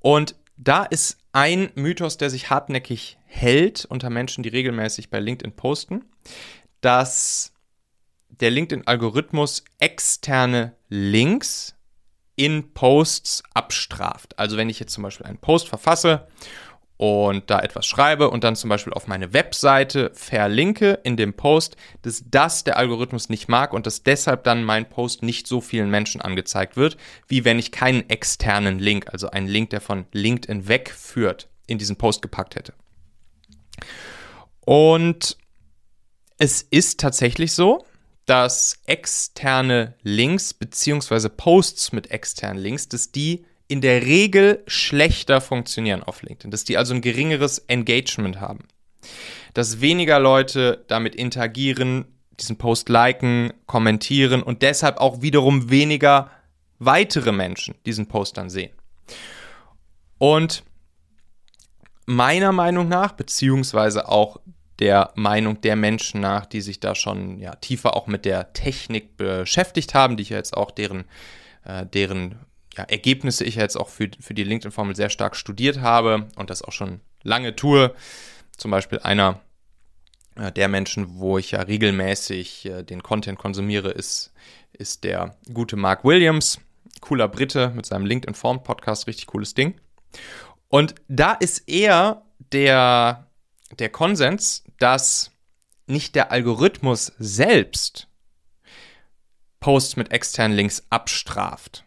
Und 0.00 0.36
da 0.56 0.84
ist 0.84 1.18
ein 1.32 1.70
Mythos, 1.74 2.16
der 2.16 2.30
sich 2.30 2.50
hartnäckig 2.50 3.18
hält 3.24 3.84
unter 3.86 4.10
Menschen, 4.10 4.42
die 4.42 4.50
regelmäßig 4.50 5.10
bei 5.10 5.18
LinkedIn 5.18 5.56
posten, 5.56 6.04
dass 6.80 7.52
der 8.28 8.50
LinkedIn-Algorithmus 8.50 9.64
externe 9.78 10.76
Links 10.88 11.73
in 12.36 12.72
Posts 12.74 13.42
abstraft. 13.54 14.38
Also 14.38 14.56
wenn 14.56 14.68
ich 14.68 14.80
jetzt 14.80 14.92
zum 14.92 15.02
Beispiel 15.02 15.26
einen 15.26 15.38
Post 15.38 15.68
verfasse 15.68 16.26
und 16.96 17.50
da 17.50 17.60
etwas 17.60 17.86
schreibe 17.86 18.30
und 18.30 18.44
dann 18.44 18.56
zum 18.56 18.70
Beispiel 18.70 18.92
auf 18.92 19.06
meine 19.06 19.32
Webseite 19.32 20.10
verlinke 20.14 21.00
in 21.02 21.16
dem 21.16 21.34
Post, 21.34 21.76
dass 22.02 22.24
das 22.30 22.64
der 22.64 22.76
Algorithmus 22.76 23.28
nicht 23.28 23.48
mag 23.48 23.72
und 23.72 23.86
dass 23.86 24.02
deshalb 24.02 24.44
dann 24.44 24.64
mein 24.64 24.88
Post 24.88 25.22
nicht 25.22 25.46
so 25.46 25.60
vielen 25.60 25.90
Menschen 25.90 26.20
angezeigt 26.20 26.76
wird, 26.76 26.96
wie 27.26 27.44
wenn 27.44 27.58
ich 27.58 27.72
keinen 27.72 28.08
externen 28.08 28.78
Link, 28.78 29.08
also 29.12 29.30
einen 29.30 29.48
Link, 29.48 29.70
der 29.70 29.80
von 29.80 30.06
LinkedIn 30.12 30.68
wegführt, 30.68 31.48
in 31.66 31.78
diesen 31.78 31.96
Post 31.96 32.22
gepackt 32.22 32.56
hätte. 32.56 32.74
Und 34.60 35.36
Es 36.38 36.62
ist 36.62 37.00
tatsächlich 37.00 37.52
so, 37.52 37.84
dass 38.26 38.80
externe 38.86 39.94
Links 40.02 40.54
beziehungsweise 40.54 41.28
Posts 41.28 41.92
mit 41.92 42.10
externen 42.10 42.62
Links, 42.62 42.88
dass 42.88 43.12
die 43.12 43.44
in 43.68 43.80
der 43.80 44.02
Regel 44.02 44.62
schlechter 44.66 45.40
funktionieren 45.40 46.02
auf 46.02 46.22
LinkedIn, 46.22 46.50
dass 46.50 46.64
die 46.64 46.76
also 46.76 46.94
ein 46.94 47.00
geringeres 47.00 47.58
Engagement 47.58 48.40
haben, 48.40 48.68
dass 49.52 49.80
weniger 49.80 50.18
Leute 50.18 50.84
damit 50.88 51.14
interagieren, 51.14 52.06
diesen 52.40 52.56
Post 52.56 52.88
liken, 52.88 53.52
kommentieren 53.66 54.42
und 54.42 54.62
deshalb 54.62 54.98
auch 54.98 55.22
wiederum 55.22 55.70
weniger 55.70 56.30
weitere 56.78 57.32
Menschen 57.32 57.74
diesen 57.86 58.06
Post 58.06 58.36
dann 58.36 58.50
sehen. 58.50 58.72
Und 60.18 60.64
meiner 62.06 62.52
Meinung 62.52 62.88
nach, 62.88 63.12
beziehungsweise 63.12 64.08
auch 64.08 64.40
der 64.78 65.12
Meinung 65.14 65.60
der 65.60 65.76
Menschen 65.76 66.20
nach, 66.20 66.46
die 66.46 66.60
sich 66.60 66.80
da 66.80 66.94
schon 66.94 67.38
ja, 67.38 67.54
tiefer 67.56 67.96
auch 67.96 68.06
mit 68.06 68.24
der 68.24 68.52
Technik 68.52 69.16
beschäftigt 69.16 69.94
haben, 69.94 70.16
die 70.16 70.22
ich 70.22 70.30
jetzt 70.30 70.56
auch 70.56 70.70
deren, 70.70 71.04
äh, 71.64 71.86
deren 71.86 72.36
ja, 72.76 72.84
Ergebnisse 72.84 73.44
ich 73.44 73.54
jetzt 73.54 73.76
auch 73.76 73.88
für, 73.88 74.10
für 74.20 74.34
die 74.34 74.44
LinkedIn-Formel 74.44 74.96
sehr 74.96 75.10
stark 75.10 75.36
studiert 75.36 75.80
habe 75.80 76.26
und 76.36 76.50
das 76.50 76.62
auch 76.62 76.72
schon 76.72 77.00
lange 77.22 77.54
tue. 77.54 77.94
Zum 78.56 78.70
Beispiel 78.70 78.98
einer 79.00 79.40
äh, 80.36 80.50
der 80.52 80.68
Menschen, 80.68 81.18
wo 81.18 81.38
ich 81.38 81.52
ja 81.52 81.60
regelmäßig 81.60 82.66
äh, 82.66 82.82
den 82.82 83.02
Content 83.02 83.38
konsumiere, 83.38 83.90
ist, 83.90 84.32
ist 84.72 85.04
der 85.04 85.36
gute 85.52 85.76
Mark 85.76 86.04
Williams, 86.04 86.60
cooler 87.00 87.28
Brite 87.28 87.72
mit 87.74 87.86
seinem 87.86 88.06
LinkedIn 88.06 88.34
Form 88.34 88.62
Podcast, 88.62 89.06
richtig 89.06 89.26
cooles 89.26 89.54
Ding. 89.54 89.74
Und 90.68 90.94
da 91.08 91.32
ist 91.32 91.68
eher 91.68 92.22
der, 92.52 93.28
der 93.78 93.88
Konsens, 93.90 94.63
dass 94.78 95.30
nicht 95.86 96.14
der 96.14 96.32
Algorithmus 96.32 97.12
selbst 97.18 98.08
Posts 99.60 99.96
mit 99.96 100.12
externen 100.12 100.56
Links 100.56 100.84
abstraft, 100.90 101.84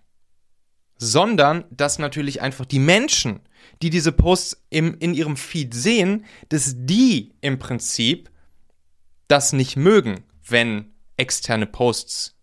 sondern 0.97 1.65
dass 1.69 1.99
natürlich 1.99 2.41
einfach 2.41 2.65
die 2.65 2.79
Menschen, 2.79 3.41
die 3.81 3.89
diese 3.89 4.11
Posts 4.11 4.65
im, 4.69 4.97
in 4.99 5.13
ihrem 5.13 5.37
Feed 5.37 5.73
sehen, 5.73 6.25
dass 6.49 6.73
die 6.75 7.33
im 7.41 7.59
Prinzip 7.59 8.31
das 9.27 9.53
nicht 9.53 9.75
mögen, 9.75 10.23
wenn 10.47 10.93
externe 11.17 11.67
Posts 11.67 12.35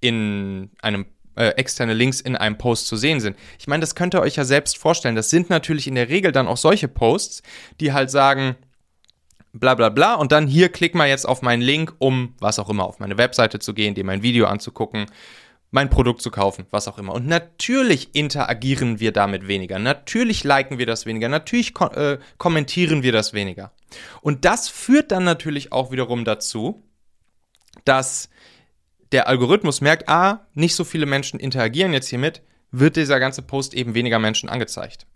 in 0.00 0.70
einem 0.82 1.06
äh, 1.36 1.48
externe 1.50 1.94
Links 1.94 2.20
in 2.20 2.36
einem 2.36 2.58
Post 2.58 2.86
zu 2.86 2.96
sehen 2.96 3.20
sind. 3.20 3.36
Ich 3.58 3.66
meine, 3.66 3.80
das 3.80 3.94
könnt 3.94 4.14
ihr 4.14 4.20
euch 4.20 4.36
ja 4.36 4.44
selbst 4.44 4.78
vorstellen. 4.78 5.16
Das 5.16 5.30
sind 5.30 5.50
natürlich 5.50 5.86
in 5.86 5.94
der 5.94 6.08
Regel 6.08 6.32
dann 6.32 6.48
auch 6.48 6.56
solche 6.56 6.88
Posts, 6.88 7.42
die 7.80 7.92
halt 7.92 8.10
sagen, 8.10 8.56
bla 9.52 9.74
bla 9.74 9.88
bla 9.88 10.14
und 10.14 10.32
dann 10.32 10.46
hier 10.46 10.68
klick 10.68 10.94
mal 10.94 11.08
jetzt 11.08 11.26
auf 11.26 11.42
meinen 11.42 11.62
Link, 11.62 11.94
um 11.98 12.34
was 12.40 12.58
auch 12.58 12.68
immer 12.68 12.84
auf 12.84 12.98
meine 12.98 13.18
Webseite 13.18 13.58
zu 13.58 13.74
gehen, 13.74 13.94
dir 13.94 14.04
mein 14.04 14.22
Video 14.22 14.46
anzugucken, 14.46 15.06
mein 15.70 15.90
Produkt 15.90 16.22
zu 16.22 16.30
kaufen, 16.30 16.66
was 16.70 16.88
auch 16.88 16.98
immer. 16.98 17.14
Und 17.14 17.26
natürlich 17.26 18.14
interagieren 18.14 19.00
wir 19.00 19.12
damit 19.12 19.46
weniger. 19.46 19.78
Natürlich 19.78 20.44
liken 20.44 20.78
wir 20.78 20.86
das 20.86 21.06
weniger. 21.06 21.28
Natürlich 21.28 21.74
ko 21.74 21.86
äh, 21.86 22.18
kommentieren 22.38 23.02
wir 23.02 23.12
das 23.12 23.32
weniger. 23.32 23.72
Und 24.20 24.44
das 24.44 24.68
führt 24.68 25.12
dann 25.12 25.24
natürlich 25.24 25.72
auch 25.72 25.92
wiederum 25.92 26.24
dazu, 26.24 26.82
dass 27.84 28.30
der 29.12 29.28
Algorithmus 29.28 29.80
merkt, 29.80 30.08
ah, 30.08 30.46
nicht 30.54 30.74
so 30.74 30.84
viele 30.84 31.06
Menschen 31.06 31.40
interagieren 31.40 31.92
jetzt 31.92 32.08
hiermit, 32.08 32.42
wird 32.70 32.96
dieser 32.96 33.18
ganze 33.18 33.42
Post 33.42 33.74
eben 33.74 33.94
weniger 33.94 34.18
Menschen 34.18 34.48
angezeigt. 34.48 35.06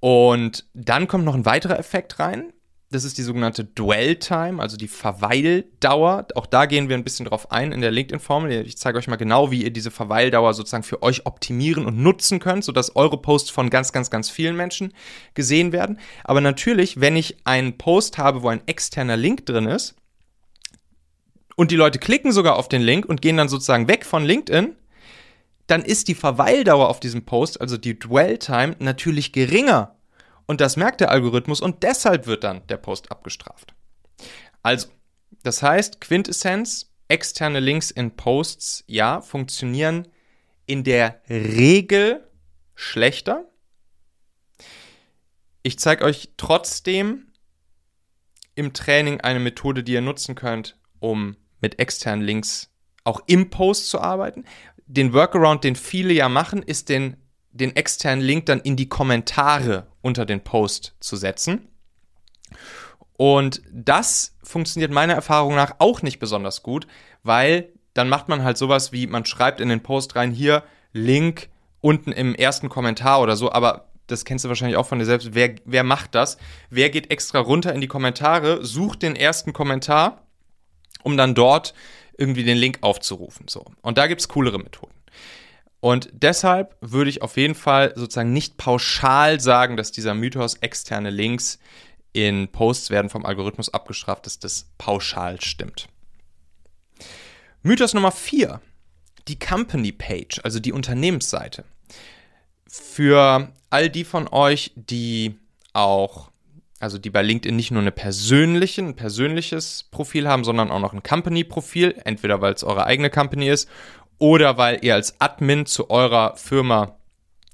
Und 0.00 0.66
dann 0.74 1.08
kommt 1.08 1.24
noch 1.24 1.34
ein 1.34 1.46
weiterer 1.46 1.78
Effekt 1.78 2.18
rein. 2.18 2.52
Das 2.90 3.04
ist 3.04 3.18
die 3.18 3.22
sogenannte 3.22 3.64
Dwell 3.64 4.16
Time, 4.16 4.62
also 4.62 4.76
die 4.76 4.86
Verweildauer. 4.86 6.28
Auch 6.36 6.46
da 6.46 6.66
gehen 6.66 6.88
wir 6.88 6.96
ein 6.96 7.02
bisschen 7.02 7.26
drauf 7.26 7.50
ein 7.50 7.72
in 7.72 7.80
der 7.80 7.90
LinkedIn-Formel. 7.90 8.66
Ich 8.66 8.76
zeige 8.76 8.98
euch 8.98 9.08
mal 9.08 9.16
genau, 9.16 9.50
wie 9.50 9.64
ihr 9.64 9.72
diese 9.72 9.90
Verweildauer 9.90 10.54
sozusagen 10.54 10.84
für 10.84 11.02
euch 11.02 11.26
optimieren 11.26 11.86
und 11.86 11.98
nutzen 11.98 12.38
könnt, 12.38 12.64
sodass 12.64 12.94
eure 12.94 13.20
Posts 13.20 13.50
von 13.50 13.70
ganz, 13.70 13.90
ganz, 13.92 14.10
ganz 14.10 14.30
vielen 14.30 14.54
Menschen 14.54 14.92
gesehen 15.34 15.72
werden. 15.72 15.98
Aber 16.22 16.40
natürlich, 16.40 17.00
wenn 17.00 17.16
ich 17.16 17.38
einen 17.44 17.78
Post 17.78 18.18
habe, 18.18 18.42
wo 18.42 18.48
ein 18.48 18.62
externer 18.66 19.16
Link 19.16 19.44
drin 19.46 19.66
ist, 19.66 19.96
und 21.56 21.70
die 21.70 21.76
Leute 21.76 21.98
klicken 21.98 22.32
sogar 22.32 22.56
auf 22.56 22.68
den 22.68 22.82
Link 22.82 23.06
und 23.06 23.22
gehen 23.22 23.36
dann 23.36 23.48
sozusagen 23.48 23.88
weg 23.88 24.04
von 24.04 24.24
LinkedIn, 24.24 24.76
dann 25.66 25.82
ist 25.82 26.08
die 26.08 26.14
Verweildauer 26.14 26.88
auf 26.88 27.00
diesem 27.00 27.24
Post, 27.24 27.60
also 27.60 27.76
die 27.76 27.98
Dwell 27.98 28.38
Time, 28.38 28.76
natürlich 28.78 29.32
geringer. 29.32 29.93
Und 30.46 30.60
das 30.60 30.76
merkt 30.76 31.00
der 31.00 31.10
Algorithmus 31.10 31.60
und 31.60 31.82
deshalb 31.82 32.26
wird 32.26 32.44
dann 32.44 32.66
der 32.66 32.76
Post 32.76 33.10
abgestraft. 33.10 33.74
Also, 34.62 34.88
das 35.42 35.62
heißt, 35.62 36.00
Quintessenz, 36.00 36.92
externe 37.08 37.60
Links 37.60 37.90
in 37.90 38.16
Posts, 38.16 38.84
ja, 38.86 39.20
funktionieren 39.20 40.08
in 40.66 40.84
der 40.84 41.20
Regel 41.28 42.26
schlechter. 42.74 43.44
Ich 45.62 45.78
zeige 45.78 46.04
euch 46.04 46.30
trotzdem 46.36 47.26
im 48.54 48.72
Training 48.72 49.20
eine 49.20 49.40
Methode, 49.40 49.82
die 49.82 49.92
ihr 49.92 50.00
nutzen 50.00 50.34
könnt, 50.34 50.78
um 50.98 51.36
mit 51.60 51.78
externen 51.78 52.24
Links 52.24 52.70
auch 53.04 53.20
im 53.26 53.50
Post 53.50 53.90
zu 53.90 54.00
arbeiten. 54.00 54.44
Den 54.86 55.12
Workaround, 55.12 55.64
den 55.64 55.76
viele 55.76 56.12
ja 56.12 56.28
machen, 56.28 56.62
ist 56.62 56.88
den, 56.88 57.16
den 57.50 57.74
externen 57.76 58.24
Link 58.24 58.46
dann 58.46 58.60
in 58.60 58.76
die 58.76 58.88
Kommentare 58.88 59.86
unter 60.04 60.26
den 60.26 60.42
Post 60.42 60.94
zu 61.00 61.16
setzen. 61.16 61.68
Und 63.16 63.62
das 63.72 64.36
funktioniert 64.42 64.92
meiner 64.92 65.14
Erfahrung 65.14 65.54
nach 65.54 65.76
auch 65.78 66.02
nicht 66.02 66.18
besonders 66.18 66.62
gut, 66.62 66.86
weil 67.22 67.72
dann 67.94 68.08
macht 68.08 68.28
man 68.28 68.42
halt 68.42 68.58
sowas 68.58 68.92
wie, 68.92 69.06
man 69.06 69.24
schreibt 69.24 69.60
in 69.60 69.68
den 69.68 69.82
Post 69.82 70.16
rein, 70.16 70.32
hier 70.32 70.64
Link 70.92 71.48
unten 71.80 72.12
im 72.12 72.34
ersten 72.34 72.68
Kommentar 72.68 73.20
oder 73.20 73.36
so, 73.36 73.52
aber 73.52 73.88
das 74.06 74.24
kennst 74.24 74.44
du 74.44 74.48
wahrscheinlich 74.48 74.76
auch 74.76 74.86
von 74.86 74.98
dir 74.98 75.06
selbst. 75.06 75.34
Wer, 75.34 75.54
wer 75.64 75.84
macht 75.84 76.14
das? 76.14 76.36
Wer 76.68 76.90
geht 76.90 77.10
extra 77.10 77.38
runter 77.38 77.72
in 77.72 77.80
die 77.80 77.88
Kommentare, 77.88 78.64
sucht 78.64 79.02
den 79.02 79.16
ersten 79.16 79.52
Kommentar 79.52 80.26
um 81.02 81.16
dann 81.16 81.34
dort 81.34 81.74
irgendwie 82.18 82.44
den 82.44 82.56
Link 82.56 82.78
aufzurufen. 82.80 83.46
So. 83.48 83.64
Und 83.82 83.98
da 83.98 84.06
gibt 84.06 84.20
es 84.20 84.28
coolere 84.28 84.58
Methoden. 84.58 84.94
Und 85.84 86.08
deshalb 86.14 86.78
würde 86.80 87.10
ich 87.10 87.20
auf 87.20 87.36
jeden 87.36 87.54
Fall 87.54 87.92
sozusagen 87.94 88.32
nicht 88.32 88.56
pauschal 88.56 89.38
sagen, 89.38 89.76
dass 89.76 89.92
dieser 89.92 90.14
Mythos 90.14 90.54
externe 90.62 91.10
Links 91.10 91.58
in 92.14 92.48
Posts 92.48 92.88
werden 92.88 93.10
vom 93.10 93.26
Algorithmus 93.26 93.68
abgestraft, 93.68 94.24
dass 94.24 94.38
das 94.38 94.70
pauschal 94.78 95.42
stimmt. 95.42 95.88
Mythos 97.62 97.92
Nummer 97.92 98.12
4. 98.12 98.62
Die 99.28 99.38
Company 99.38 99.92
Page, 99.92 100.40
also 100.42 100.58
die 100.58 100.72
Unternehmensseite. 100.72 101.66
Für 102.66 103.52
all 103.68 103.90
die 103.90 104.04
von 104.04 104.26
euch, 104.28 104.72
die 104.76 105.36
auch 105.74 106.30
also 106.80 106.98
die 106.98 107.10
bei 107.10 107.22
LinkedIn 107.22 107.56
nicht 107.56 107.70
nur 107.70 107.80
eine 107.80 107.92
persönliche, 107.92 108.82
ein 108.82 108.94
persönliches 108.94 109.84
Profil 109.90 110.28
haben, 110.28 110.44
sondern 110.44 110.70
auch 110.70 110.80
noch 110.80 110.92
ein 110.92 111.02
Company-Profil, 111.02 111.94
entweder 112.04 112.42
weil 112.42 112.52
es 112.52 112.64
eure 112.64 112.84
eigene 112.84 113.08
Company 113.08 113.48
ist 113.48 113.70
oder 114.18 114.56
weil 114.56 114.78
ihr 114.82 114.94
als 114.94 115.20
Admin 115.20 115.66
zu 115.66 115.90
eurer 115.90 116.36
Firma 116.36 116.98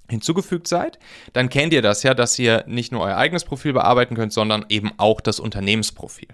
hinzugefügt 0.09 0.67
seid, 0.67 0.99
dann 1.33 1.49
kennt 1.49 1.73
ihr 1.73 1.83
das 1.83 2.03
ja, 2.03 2.15
dass 2.15 2.39
ihr 2.39 2.65
nicht 2.67 2.93
nur 2.93 3.03
euer 3.03 3.17
eigenes 3.17 3.45
Profil 3.45 3.73
bearbeiten 3.73 4.17
könnt, 4.17 4.33
sondern 4.33 4.67
eben 4.69 4.93
auch 4.97 5.21
das 5.21 5.41
Unternehmensprofil. 5.41 6.29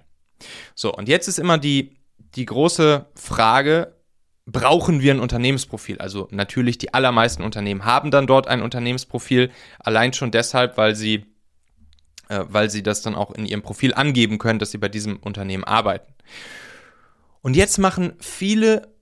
So, 0.75 0.92
und 0.92 1.09
jetzt 1.09 1.28
ist 1.28 1.38
immer 1.38 1.59
die, 1.59 1.97
die 2.35 2.47
große 2.47 3.06
Frage, 3.14 3.95
brauchen 4.47 5.00
wir 5.00 5.12
ein 5.12 5.21
Unternehmensprofil? 5.21 5.99
Also 5.99 6.28
natürlich, 6.30 6.78
die 6.78 6.95
allermeisten 6.95 7.42
Unternehmen 7.42 7.85
haben 7.85 8.11
dann 8.11 8.26
dort 8.26 8.49
ein 8.49 8.62
Unternehmensprofil, 8.62 9.50
allein 9.78 10.12
schon 10.12 10.30
deshalb, 10.30 10.76
weil 10.76 10.95
sie 10.95 11.26
äh, 12.28 12.45
weil 12.49 12.71
sie 12.71 12.83
das 12.83 13.02
dann 13.02 13.14
auch 13.14 13.30
in 13.33 13.47
ihrem 13.47 13.62
Profil 13.62 13.95
angeben 13.95 14.38
können, 14.38 14.59
dass 14.59 14.71
sie 14.71 14.78
bei 14.78 14.88
diesem 14.88 15.18
Unternehmen 15.18 15.64
arbeiten. 15.64 16.12
Und 17.40 17.54
jetzt 17.54 17.78
machen 17.78 18.14
viele 18.18 18.96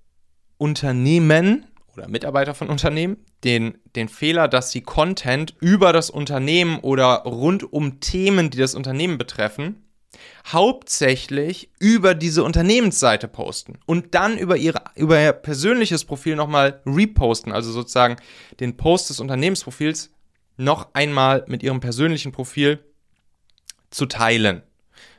Unternehmen 0.64 1.66
oder 1.94 2.08
Mitarbeiter 2.08 2.54
von 2.54 2.70
Unternehmen 2.70 3.18
den, 3.44 3.76
den 3.96 4.08
Fehler, 4.08 4.48
dass 4.48 4.70
sie 4.70 4.80
Content 4.80 5.54
über 5.60 5.92
das 5.92 6.08
Unternehmen 6.08 6.78
oder 6.78 7.16
rund 7.24 7.70
um 7.70 8.00
Themen, 8.00 8.48
die 8.48 8.56
das 8.56 8.74
Unternehmen 8.74 9.18
betreffen, 9.18 9.84
hauptsächlich 10.46 11.68
über 11.78 12.14
diese 12.14 12.44
Unternehmensseite 12.44 13.28
posten 13.28 13.78
und 13.84 14.14
dann 14.14 14.38
über, 14.38 14.56
ihre, 14.56 14.80
über 14.96 15.20
ihr 15.20 15.34
persönliches 15.34 16.06
Profil 16.06 16.34
nochmal 16.34 16.80
reposten, 16.86 17.52
also 17.52 17.70
sozusagen 17.70 18.16
den 18.58 18.78
Post 18.78 19.10
des 19.10 19.20
Unternehmensprofils 19.20 20.14
noch 20.56 20.94
einmal 20.94 21.44
mit 21.46 21.62
ihrem 21.62 21.80
persönlichen 21.80 22.32
Profil 22.32 22.82
zu 23.90 24.06
teilen. 24.06 24.62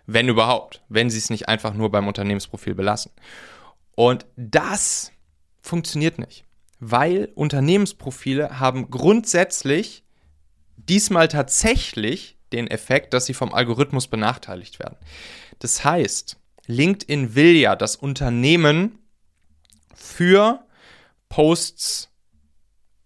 Wenn 0.08 0.28
überhaupt, 0.28 0.82
wenn 0.90 1.12
sie 1.12 1.20
es 1.20 1.30
nicht 1.30 1.48
einfach 1.48 1.76
nur 1.76 1.92
beim 1.92 2.08
Unternehmensprofil 2.08 2.74
belassen. 2.74 3.12
Und 3.96 4.26
das 4.36 5.12
funktioniert 5.66 6.20
nicht, 6.20 6.46
weil 6.80 7.32
Unternehmensprofile 7.36 8.60
haben 8.60 8.90
grundsätzlich 8.90 10.04
diesmal 10.78 11.28
tatsächlich 11.28 12.38
den 12.54 12.68
Effekt, 12.68 13.14
dass 13.14 13.26
sie 13.26 13.34
vom 13.34 13.54
Algorithmus 13.54 14.08
benachteiligt 14.08 14.80
werden. 14.80 14.98
Das 15.60 15.84
heißt, 15.84 16.38
LinkedIn 16.68 17.36
will 17.36 17.56
ja 17.56 17.76
das 17.76 17.96
Unternehmen 17.96 19.00
für 19.94 20.66
Posts 21.30 22.10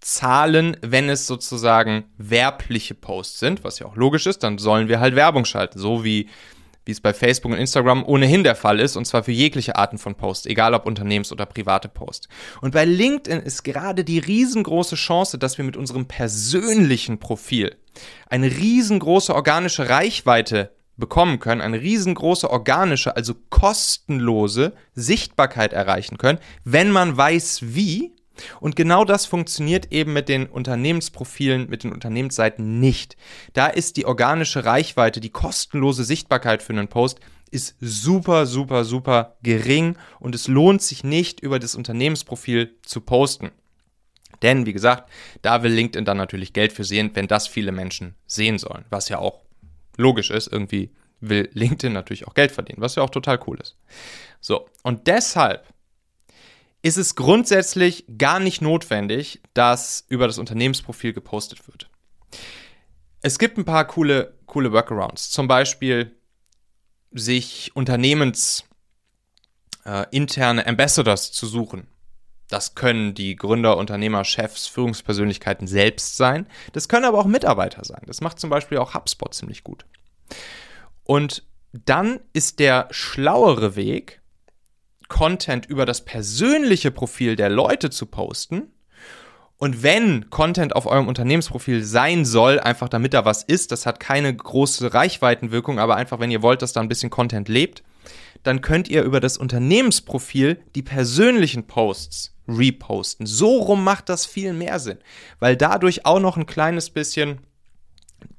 zahlen, 0.01 0.77
wenn 0.81 1.09
es 1.09 1.27
sozusagen 1.27 2.05
werbliche 2.17 2.95
Posts 2.95 3.39
sind, 3.39 3.63
was 3.63 3.79
ja 3.79 3.85
auch 3.85 3.95
logisch 3.95 4.25
ist, 4.25 4.43
dann 4.43 4.57
sollen 4.57 4.87
wir 4.87 4.99
halt 4.99 5.15
Werbung 5.15 5.45
schalten, 5.45 5.79
so 5.79 6.03
wie 6.03 6.29
wie 6.85 6.91
es 6.91 7.01
bei 7.01 7.13
Facebook 7.13 7.51
und 7.51 7.57
Instagram 7.57 8.03
ohnehin 8.05 8.43
der 8.43 8.55
Fall 8.55 8.79
ist, 8.79 8.95
und 8.95 9.05
zwar 9.05 9.23
für 9.23 9.31
jegliche 9.31 9.75
Arten 9.75 9.97
von 9.97 10.15
Posts, 10.15 10.47
egal 10.47 10.73
ob 10.73 10.85
Unternehmens- 10.85 11.31
oder 11.31 11.45
private 11.45 11.89
Posts. 11.89 12.29
Und 12.61 12.73
bei 12.73 12.85
LinkedIn 12.85 13.41
ist 13.41 13.63
gerade 13.63 14.03
die 14.03 14.19
riesengroße 14.19 14.95
Chance, 14.95 15.37
dass 15.37 15.57
wir 15.57 15.65
mit 15.65 15.77
unserem 15.77 16.07
persönlichen 16.07 17.19
Profil 17.19 17.75
eine 18.27 18.47
riesengroße 18.47 19.33
organische 19.35 19.89
Reichweite 19.89 20.71
bekommen 20.97 21.39
können, 21.39 21.61
eine 21.61 21.81
riesengroße 21.81 22.49
organische, 22.49 23.15
also 23.15 23.33
kostenlose 23.49 24.73
Sichtbarkeit 24.93 25.73
erreichen 25.73 26.17
können, 26.17 26.39
wenn 26.63 26.91
man 26.91 27.15
weiß 27.15 27.73
wie 27.73 28.13
und 28.59 28.75
genau 28.75 29.05
das 29.05 29.25
funktioniert 29.25 29.91
eben 29.91 30.13
mit 30.13 30.29
den 30.29 30.47
Unternehmensprofilen, 30.47 31.69
mit 31.69 31.83
den 31.83 31.93
Unternehmensseiten 31.93 32.79
nicht. 32.79 33.17
Da 33.53 33.67
ist 33.67 33.97
die 33.97 34.05
organische 34.05 34.65
Reichweite, 34.65 35.19
die 35.19 35.29
kostenlose 35.29 36.03
Sichtbarkeit 36.03 36.63
für 36.63 36.73
einen 36.73 36.87
Post 36.87 37.19
ist 37.51 37.75
super, 37.79 38.45
super, 38.45 38.85
super 38.85 39.37
gering 39.41 39.97
und 40.19 40.35
es 40.35 40.47
lohnt 40.47 40.81
sich 40.81 41.03
nicht, 41.03 41.39
über 41.39 41.59
das 41.59 41.75
Unternehmensprofil 41.75 42.75
zu 42.83 43.01
posten. 43.01 43.51
Denn, 44.41 44.65
wie 44.65 44.73
gesagt, 44.73 45.09
da 45.41 45.63
will 45.63 45.71
LinkedIn 45.71 46.05
dann 46.05 46.17
natürlich 46.17 46.53
Geld 46.53 46.71
für 46.71 46.83
sehen, 46.83 47.11
wenn 47.13 47.27
das 47.27 47.47
viele 47.47 47.71
Menschen 47.71 48.15
sehen 48.25 48.57
sollen. 48.57 48.85
Was 48.89 49.09
ja 49.09 49.19
auch 49.19 49.41
logisch 49.97 50.31
ist. 50.31 50.47
Irgendwie 50.51 50.91
will 51.19 51.49
LinkedIn 51.53 51.93
natürlich 51.93 52.27
auch 52.27 52.33
Geld 52.33 52.51
verdienen, 52.51 52.81
was 52.81 52.95
ja 52.95 53.03
auch 53.03 53.09
total 53.09 53.39
cool 53.47 53.59
ist. 53.59 53.75
So, 54.39 54.67
und 54.83 55.07
deshalb 55.07 55.67
ist 56.81 56.97
es 56.97 57.15
grundsätzlich 57.15 58.05
gar 58.17 58.39
nicht 58.39 58.61
notwendig, 58.61 59.41
dass 59.53 60.05
über 60.07 60.27
das 60.27 60.37
Unternehmensprofil 60.37 61.13
gepostet 61.13 61.67
wird. 61.67 61.89
Es 63.21 63.37
gibt 63.37 63.57
ein 63.57 63.65
paar 63.65 63.85
coole, 63.85 64.37
coole 64.45 64.71
Workarounds. 64.71 65.29
Zum 65.29 65.47
Beispiel 65.47 66.15
sich 67.11 67.71
unternehmensinterne 67.75 68.65
äh, 70.65 70.69
Ambassadors 70.69 71.31
zu 71.31 71.47
suchen. 71.47 71.87
Das 72.47 72.75
können 72.75 73.13
die 73.13 73.35
Gründer, 73.35 73.77
Unternehmer, 73.77 74.23
Chefs, 74.23 74.67
Führungspersönlichkeiten 74.67 75.67
selbst 75.67 76.17
sein. 76.17 76.47
Das 76.73 76.87
können 76.87 77.05
aber 77.05 77.19
auch 77.19 77.25
Mitarbeiter 77.25 77.83
sein. 77.83 78.01
Das 78.07 78.21
macht 78.21 78.39
zum 78.39 78.49
Beispiel 78.49 78.79
auch 78.79 78.95
HubSpot 78.95 79.33
ziemlich 79.33 79.63
gut. 79.63 79.85
Und 81.03 81.43
dann 81.71 82.19
ist 82.33 82.59
der 82.59 82.87
schlauere 82.89 83.75
Weg, 83.75 84.21
Content 85.09 85.65
über 85.65 85.85
das 85.85 86.05
persönliche 86.05 86.91
Profil 86.91 87.35
der 87.35 87.49
Leute 87.49 87.89
zu 87.89 88.05
posten. 88.05 88.71
Und 89.57 89.83
wenn 89.83 90.29
Content 90.29 90.73
auf 90.73 90.85
eurem 90.85 91.09
Unternehmensprofil 91.09 91.83
sein 91.83 92.23
soll, 92.23 92.61
einfach 92.61 92.87
damit 92.87 93.13
da 93.13 93.25
was 93.25 93.43
ist, 93.43 93.73
das 93.73 93.85
hat 93.85 93.99
keine 93.99 94.33
große 94.33 94.93
Reichweitenwirkung, 94.93 95.79
aber 95.79 95.97
einfach, 95.97 96.21
wenn 96.21 96.31
ihr 96.31 96.41
wollt, 96.41 96.61
dass 96.61 96.71
da 96.71 96.79
ein 96.79 96.87
bisschen 96.87 97.09
Content 97.09 97.49
lebt, 97.49 97.83
dann 98.43 98.61
könnt 98.61 98.87
ihr 98.87 99.03
über 99.03 99.19
das 99.19 99.37
Unternehmensprofil 99.37 100.61
die 100.75 100.81
persönlichen 100.81 101.67
Posts 101.67 102.33
reposten. 102.47 103.25
So 103.25 103.57
rum 103.57 103.83
macht 103.83 104.07
das 104.07 104.25
viel 104.25 104.53
mehr 104.53 104.79
Sinn, 104.79 104.99
weil 105.39 105.57
dadurch 105.57 106.05
auch 106.05 106.21
noch 106.21 106.37
ein 106.37 106.45
kleines 106.45 106.89
bisschen 106.89 107.39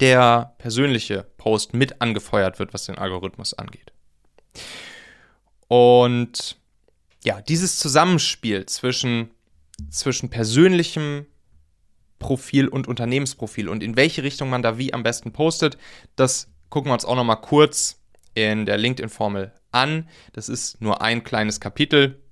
der 0.01 0.55
persönliche 0.59 1.27
Post 1.37 1.75
mit 1.75 2.01
angefeuert 2.01 2.59
wird, 2.59 2.73
was 2.73 2.87
den 2.87 2.99
Algorithmus 2.99 3.55
angeht. 3.55 3.93
Und 5.69 6.60
ja, 7.25 7.41
dieses 7.43 7.79
Zusammenspiel 7.79 8.67
zwischen, 8.67 9.31
zwischen 9.91 10.31
persönlichem 10.31 11.27
Profil 12.19 12.69
und 12.69 12.87
Unternehmensprofil 12.87 13.69
und 13.69 13.83
in 13.83 13.97
welche 13.97 14.23
Richtung 14.23 14.51
man 14.51 14.63
da 14.63 14.79
wie 14.79 14.93
am 14.93 15.03
besten 15.03 15.33
postet, 15.33 15.79
das 16.17 16.49
gucken 16.69 16.91
wir 16.91 16.95
uns 16.95 17.05
auch 17.05 17.17
nochmal 17.17 17.41
kurz 17.41 18.01
in 18.35 18.67
der 18.67 18.79
LinkedIn-Formel 18.79 19.53
an. 19.73 20.09
Das 20.33 20.49
ist 20.49 20.81
nur 20.81 21.03
ein 21.03 21.25
kleines 21.25 21.61
Kapitel, 21.61 22.23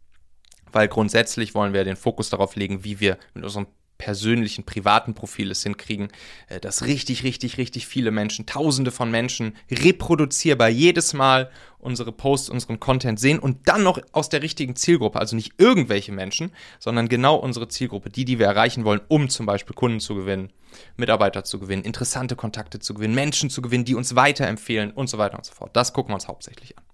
weil 0.73 0.89
grundsätzlich 0.89 1.55
wollen 1.55 1.73
wir 1.73 1.85
den 1.85 1.97
Fokus 1.97 2.31
darauf 2.31 2.55
legen, 2.57 2.85
wie 2.85 3.01
wir 3.01 3.19
mit 3.35 3.45
unserem 3.45 3.67
persönlichen, 3.99 4.65
privaten 4.65 5.15
Profil 5.15 5.51
es 5.51 5.65
hinkriegen, 5.65 6.09
äh, 6.49 6.61
dass 6.61 6.87
richtig, 6.87 7.25
richtig, 7.25 7.59
richtig 7.59 7.87
viele 7.87 8.13
Menschen, 8.13 8.47
tausende 8.47 8.93
von 8.93 9.11
Menschen 9.11 9.57
reproduzierbar 9.71 10.69
jedes 10.69 11.13
Mal 11.13 11.51
unsere 11.81 12.13
Posts, 12.13 12.49
unseren 12.49 12.81
Content 12.81 13.21
sehen 13.21 13.39
und 13.39 13.69
dann 13.69 13.83
noch 13.83 14.01
aus 14.13 14.29
der 14.29 14.43
richtigen 14.43 14.77
Zielgruppe, 14.77 15.19
also 15.19 15.37
nicht 15.37 15.53
irgendwelche 15.59 16.13
Menschen, 16.13 16.53
sondern 16.79 17.09
genau 17.09 17.37
unsere 17.37 17.69
Zielgruppe, 17.69 18.11
die, 18.11 18.25
die 18.25 18.39
wir 18.39 18.47
erreichen 18.47 18.85
wollen, 18.85 19.01
um 19.09 19.29
zum 19.29 19.47
Beispiel 19.47 19.75
Kunden 19.75 20.01
zu 20.01 20.15
gewinnen, 20.15 20.51
Mitarbeiter 20.97 21.45
zu 21.45 21.59
gewinnen, 21.59 21.83
interessante 21.83 22.37
Kontakte 22.37 22.79
zu 22.79 22.95
gewinnen, 22.95 23.15
Menschen 23.15 23.51
zu 23.51 23.63
gewinnen, 23.63 23.85
die 23.85 23.95
uns 23.95 24.15
weiterempfehlen 24.15 24.93
und 24.93 25.09
so 25.09 25.19
weiter 25.19 25.37
und 25.37 25.45
so 25.45 25.53
fort. 25.53 25.77
Das 25.77 25.93
gucken 25.93 26.11
wir 26.11 26.15
uns 26.15 26.29
hauptsächlich 26.29 26.77
an. 26.79 26.85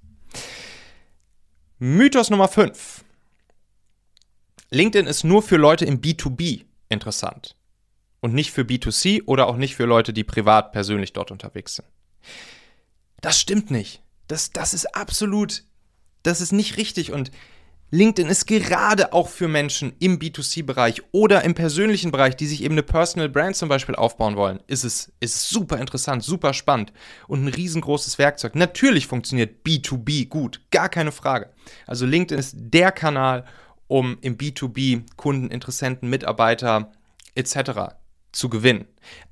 Mythos 1.79 2.31
Nummer 2.31 2.49
5. 2.49 3.05
LinkedIn 4.71 5.07
ist 5.07 5.25
nur 5.25 5.43
für 5.43 5.57
Leute 5.57 5.85
im 5.85 6.01
B2B 6.01 6.65
interessant. 6.89 7.57
Und 8.21 8.35
nicht 8.35 8.53
für 8.53 8.63
B2C 8.63 9.25
oder 9.27 9.49
auch 9.49 9.57
nicht 9.57 9.77
für 9.77 9.85
Leute, 9.85 10.13
die 10.13 10.25
privat 10.25 10.73
persönlich 10.73 11.13
dort 11.13 11.31
unterwegs 11.31 11.77
sind. 11.77 11.89
Das 13.21 13.39
stimmt 13.39 13.71
nicht. 13.71 14.03
Das, 14.29 14.51
das 14.51 14.73
ist 14.73 14.95
absolut, 14.95 15.65
das 16.23 16.41
ist 16.41 16.53
nicht 16.53 16.79
richtig. 16.79 17.13
Und 17.13 17.31
LinkedIn 17.91 18.29
ist 18.29 18.47
gerade 18.47 19.13
auch 19.13 19.29
für 19.29 19.47
Menschen 19.47 19.93
im 20.01 20.19
B2C-Bereich 20.19 21.03
oder 21.13 21.45
im 21.45 21.55
persönlichen 21.55 22.11
Bereich, 22.11 22.35
die 22.35 22.47
sich 22.47 22.65
eben 22.65 22.75
eine 22.75 22.83
Personal 22.83 23.29
Brand 23.29 23.55
zum 23.55 23.69
Beispiel 23.69 23.95
aufbauen 23.95 24.37
wollen, 24.37 24.61
ist 24.67 24.85
es, 24.85 25.13
ist 25.21 25.49
super 25.49 25.79
interessant, 25.79 26.25
super 26.25 26.55
spannend 26.55 26.93
und 27.29 27.45
ein 27.45 27.49
riesengroßes 27.49 28.19
Werkzeug. 28.19 28.57
Natürlich 28.57 29.07
funktioniert 29.07 29.65
B2B 29.65 30.29
gut, 30.29 30.61
gar 30.71 30.89
keine 30.89 31.13
Frage. 31.13 31.51
Also 31.87 32.05
LinkedIn 32.05 32.39
ist 32.39 32.55
der 32.57 32.91
Kanal, 32.91 33.45
um 33.95 34.19
im 34.23 34.37
B2B 34.37 35.03
Kunden, 35.15 35.53
Interessenten, 35.53 36.11
Mitarbeiter 36.11 36.91
etc. 37.37 37.95
zu 38.33 38.49
gewinnen. 38.49 38.87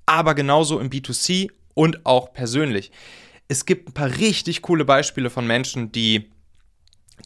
Aber 0.07 0.37
genauso 0.37 0.79
im 0.79 0.89
B2C 0.89 1.51
und 1.75 2.07
auch 2.07 2.33
persönlich. 2.33 2.93
Es 3.49 3.67
gibt 3.67 3.89
ein 3.89 3.93
paar 3.93 4.19
richtig 4.19 4.63
coole 4.63 4.85
Beispiele 4.85 5.31
von 5.31 5.49
Menschen, 5.49 5.91
die 5.91 6.31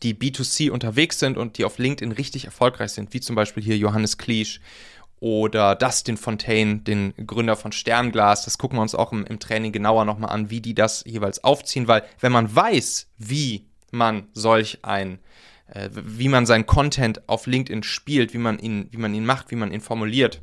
die 0.03 0.14
B2C 0.14 0.70
unterwegs 0.70 1.18
sind 1.18 1.37
und 1.37 1.59
die 1.59 1.66
auf 1.66 1.77
LinkedIn 1.77 2.12
richtig 2.12 2.46
erfolgreich 2.46 2.92
sind, 2.92 3.12
wie 3.12 3.20
zum 3.20 3.37
Beispiel 3.37 3.62
hier 3.62 3.77
Johannes 3.77 4.16
Kliesch 4.16 4.62
oder 5.20 5.75
Dustin 5.75 6.16
Fontaine, 6.16 6.79
den 6.79 7.12
Gründer 7.27 7.57
von 7.57 7.70
Sternglas. 7.70 8.46
Das 8.46 8.57
gucken 8.57 8.79
wir 8.79 8.83
uns 8.83 8.94
auch 8.94 9.12
im, 9.12 9.27
im 9.27 9.40
Training 9.40 9.72
genauer 9.72 10.07
nochmal 10.07 10.31
an, 10.31 10.49
wie 10.49 10.62
die 10.62 10.75
das 10.75 11.05
jeweils 11.07 11.44
aufziehen, 11.44 11.87
weil 11.87 12.03
wenn 12.18 12.33
man 12.33 12.57
weiß, 12.57 13.09
wie 13.18 13.66
man 13.90 14.27
solch 14.33 14.79
ein 14.81 15.18
äh, 15.68 15.88
wie 15.92 16.29
man 16.29 16.46
seinen 16.46 16.66
Content 16.66 17.29
auf 17.29 17.46
LinkedIn 17.46 17.83
spielt, 17.83 18.35
wie 18.35 18.38
man 18.38 18.59
ihn, 18.59 18.88
wie 18.90 18.98
man 18.98 19.14
ihn 19.14 19.26
macht, 19.26 19.50
wie 19.50 19.57
man 19.57 19.72
ihn 19.72 19.81
formuliert, 19.81 20.42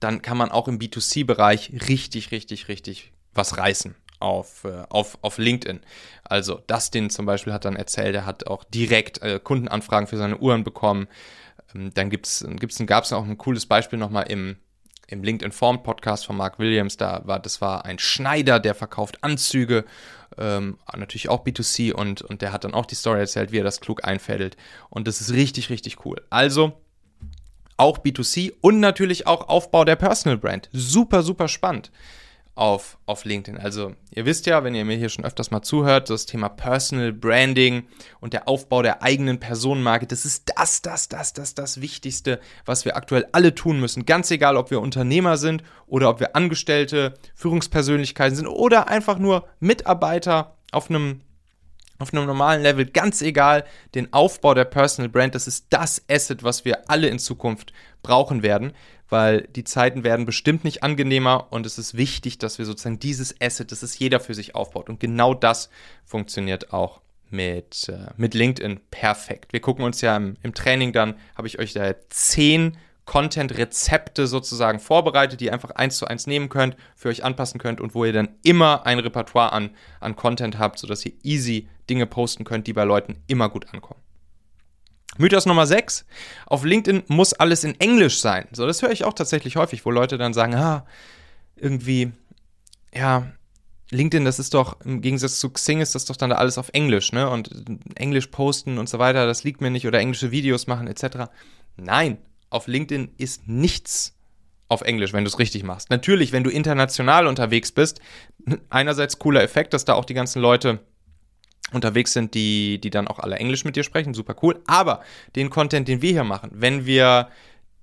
dann 0.00 0.22
kann 0.22 0.36
man 0.36 0.50
auch 0.50 0.68
im 0.68 0.78
B2C-Bereich 0.78 1.72
richtig, 1.88 2.30
richtig, 2.30 2.68
richtig 2.68 3.12
was 3.32 3.58
reißen 3.58 3.94
auf, 4.20 4.64
äh, 4.64 4.84
auf, 4.88 5.18
auf 5.22 5.38
LinkedIn. 5.38 5.80
Also 6.24 6.60
Dustin 6.66 7.10
zum 7.10 7.26
Beispiel 7.26 7.52
hat 7.52 7.64
dann 7.64 7.76
erzählt, 7.76 8.14
er 8.14 8.26
hat 8.26 8.46
auch 8.46 8.64
direkt 8.64 9.22
äh, 9.22 9.38
Kundenanfragen 9.42 10.06
für 10.06 10.16
seine 10.16 10.38
Uhren 10.38 10.64
bekommen. 10.64 11.08
Ähm, 11.74 11.92
dann 11.94 12.10
gibt's, 12.10 12.44
gibt's, 12.58 12.78
gab 12.86 13.04
es 13.04 13.12
auch 13.12 13.24
ein 13.24 13.38
cooles 13.38 13.66
Beispiel 13.66 13.98
nochmal 13.98 14.24
im, 14.28 14.56
im 15.08 15.22
LinkedIn 15.22 15.52
Form 15.52 15.82
Podcast 15.82 16.26
von 16.26 16.36
Mark 16.36 16.58
Williams. 16.58 16.96
Da 16.96 17.22
war, 17.24 17.38
das 17.38 17.60
war 17.60 17.84
ein 17.84 17.98
Schneider, 17.98 18.60
der 18.60 18.74
verkauft 18.74 19.22
Anzüge 19.22 19.84
ähm, 20.38 20.78
natürlich 20.96 21.28
auch 21.28 21.44
B2C 21.44 21.92
und, 21.92 22.22
und 22.22 22.42
der 22.42 22.52
hat 22.52 22.64
dann 22.64 22.74
auch 22.74 22.86
die 22.86 22.94
Story 22.94 23.20
erzählt, 23.20 23.52
wie 23.52 23.58
er 23.58 23.64
das 23.64 23.80
klug 23.80 24.04
einfädelt. 24.04 24.56
Und 24.90 25.08
das 25.08 25.20
ist 25.20 25.32
richtig, 25.32 25.70
richtig 25.70 26.04
cool. 26.04 26.22
Also 26.30 26.72
auch 27.76 27.98
B2C 27.98 28.52
und 28.60 28.80
natürlich 28.80 29.26
auch 29.26 29.48
Aufbau 29.48 29.84
der 29.84 29.96
Personal 29.96 30.38
Brand. 30.38 30.68
Super, 30.72 31.22
super 31.22 31.48
spannend 31.48 31.90
auf, 32.56 32.98
auf 33.06 33.24
LinkedIn. 33.24 33.60
Also 33.60 33.94
ihr 34.10 34.26
wisst 34.26 34.46
ja, 34.46 34.62
wenn 34.62 34.74
ihr 34.74 34.84
mir 34.84 34.96
hier 34.96 35.08
schon 35.08 35.24
öfters 35.24 35.50
mal 35.50 35.62
zuhört, 35.62 36.08
das 36.08 36.26
Thema 36.26 36.48
Personal 36.48 37.12
Branding 37.12 37.84
und 38.20 38.32
der 38.32 38.48
Aufbau 38.48 38.82
der 38.82 39.02
eigenen 39.02 39.40
Personenmarke, 39.40 40.06
das 40.06 40.24
ist 40.24 40.44
das, 40.56 40.80
das, 40.80 41.08
das, 41.08 41.32
das, 41.32 41.54
das 41.54 41.80
Wichtigste, 41.80 42.38
was 42.64 42.84
wir 42.84 42.96
aktuell 42.96 43.26
alle 43.32 43.54
tun 43.54 43.80
müssen. 43.80 44.06
Ganz 44.06 44.30
egal, 44.30 44.56
ob 44.56 44.70
wir 44.70 44.80
Unternehmer 44.80 45.36
sind 45.36 45.64
oder 45.86 46.08
ob 46.10 46.20
wir 46.20 46.36
Angestellte, 46.36 47.14
Führungspersönlichkeiten 47.34 48.36
sind 48.36 48.46
oder 48.46 48.88
einfach 48.88 49.18
nur 49.18 49.48
Mitarbeiter 49.58 50.56
auf 50.70 50.90
einem 50.90 51.20
auf 52.00 52.12
einem 52.12 52.26
normalen 52.26 52.60
Level, 52.60 52.86
ganz 52.86 53.22
egal, 53.22 53.64
den 53.94 54.12
Aufbau 54.12 54.52
der 54.52 54.64
Personal 54.64 55.08
Brand, 55.08 55.36
das 55.36 55.46
ist 55.46 55.66
das 55.70 56.02
Asset, 56.10 56.42
was 56.42 56.64
wir 56.64 56.90
alle 56.90 57.06
in 57.06 57.20
Zukunft 57.20 57.72
brauchen 58.02 58.42
werden 58.42 58.72
weil 59.14 59.42
die 59.42 59.62
Zeiten 59.62 60.02
werden 60.02 60.26
bestimmt 60.26 60.64
nicht 60.64 60.82
angenehmer 60.82 61.46
und 61.50 61.66
es 61.66 61.78
ist 61.78 61.96
wichtig, 61.96 62.38
dass 62.38 62.58
wir 62.58 62.64
sozusagen 62.64 62.98
dieses 62.98 63.40
Asset, 63.40 63.70
dass 63.70 63.84
es 63.84 63.96
jeder 63.96 64.18
für 64.18 64.34
sich 64.34 64.56
aufbaut. 64.56 64.88
Und 64.88 64.98
genau 64.98 65.34
das 65.34 65.70
funktioniert 66.04 66.72
auch 66.72 67.00
mit, 67.30 67.88
äh, 67.88 68.10
mit 68.16 68.34
LinkedIn 68.34 68.80
perfekt. 68.90 69.52
Wir 69.52 69.60
gucken 69.60 69.84
uns 69.84 70.00
ja 70.00 70.16
im, 70.16 70.36
im 70.42 70.52
Training 70.52 70.92
dann, 70.92 71.14
habe 71.36 71.46
ich 71.46 71.60
euch 71.60 71.72
da 71.72 71.94
zehn 72.10 72.76
Content-Rezepte 73.04 74.26
sozusagen 74.26 74.80
vorbereitet, 74.80 75.40
die 75.40 75.44
ihr 75.44 75.52
einfach 75.52 75.70
eins 75.70 75.96
zu 75.96 76.08
eins 76.08 76.26
nehmen 76.26 76.48
könnt, 76.48 76.76
für 76.96 77.08
euch 77.08 77.22
anpassen 77.22 77.60
könnt 77.60 77.80
und 77.80 77.94
wo 77.94 78.04
ihr 78.04 78.12
dann 78.12 78.30
immer 78.42 78.84
ein 78.84 78.98
Repertoire 78.98 79.52
an, 79.52 79.70
an 80.00 80.16
Content 80.16 80.58
habt, 80.58 80.80
sodass 80.80 81.06
ihr 81.06 81.12
easy 81.22 81.68
Dinge 81.88 82.06
posten 82.06 82.42
könnt, 82.42 82.66
die 82.66 82.72
bei 82.72 82.82
Leuten 82.82 83.22
immer 83.28 83.48
gut 83.48 83.72
ankommen. 83.72 84.03
Mythos 85.18 85.46
Nummer 85.46 85.66
6. 85.66 86.04
Auf 86.46 86.64
LinkedIn 86.64 87.04
muss 87.08 87.32
alles 87.34 87.64
in 87.64 87.78
Englisch 87.80 88.20
sein. 88.20 88.46
So, 88.52 88.66
das 88.66 88.82
höre 88.82 88.90
ich 88.90 89.04
auch 89.04 89.12
tatsächlich 89.12 89.56
häufig, 89.56 89.84
wo 89.84 89.90
Leute 89.90 90.18
dann 90.18 90.34
sagen, 90.34 90.54
ah, 90.54 90.86
irgendwie, 91.56 92.12
ja, 92.92 93.32
LinkedIn, 93.90 94.24
das 94.24 94.38
ist 94.38 94.54
doch, 94.54 94.80
im 94.80 95.00
Gegensatz 95.00 95.38
zu 95.38 95.50
Xing 95.50 95.80
ist 95.80 95.94
das 95.94 96.04
doch 96.04 96.16
dann 96.16 96.30
da 96.30 96.36
alles 96.36 96.58
auf 96.58 96.70
Englisch, 96.72 97.12
ne? 97.12 97.28
Und 97.28 97.50
Englisch 97.94 98.28
posten 98.28 98.78
und 98.78 98.88
so 98.88 98.98
weiter, 98.98 99.26
das 99.26 99.44
liegt 99.44 99.60
mir 99.60 99.70
nicht 99.70 99.86
oder 99.86 100.00
englische 100.00 100.30
Videos 100.30 100.66
machen 100.66 100.88
etc. 100.88 101.30
Nein, 101.76 102.18
auf 102.50 102.66
LinkedIn 102.66 103.12
ist 103.18 103.46
nichts 103.46 104.16
auf 104.68 104.80
Englisch, 104.80 105.12
wenn 105.12 105.24
du 105.24 105.28
es 105.28 105.38
richtig 105.38 105.62
machst. 105.62 105.90
Natürlich, 105.90 106.32
wenn 106.32 106.44
du 106.44 106.50
international 106.50 107.26
unterwegs 107.26 107.72
bist, 107.72 108.00
einerseits 108.70 109.18
cooler 109.18 109.42
Effekt, 109.42 109.74
dass 109.74 109.84
da 109.84 109.94
auch 109.94 110.04
die 110.04 110.14
ganzen 110.14 110.40
Leute 110.40 110.80
unterwegs 111.74 112.12
sind, 112.12 112.34
die, 112.34 112.80
die 112.80 112.90
dann 112.90 113.08
auch 113.08 113.18
alle 113.18 113.36
Englisch 113.36 113.64
mit 113.64 113.76
dir 113.76 113.84
sprechen, 113.84 114.14
super 114.14 114.36
cool. 114.42 114.60
Aber 114.66 115.02
den 115.36 115.50
Content, 115.50 115.88
den 115.88 116.02
wir 116.02 116.12
hier 116.12 116.24
machen, 116.24 116.50
wenn 116.52 116.86
wir 116.86 117.28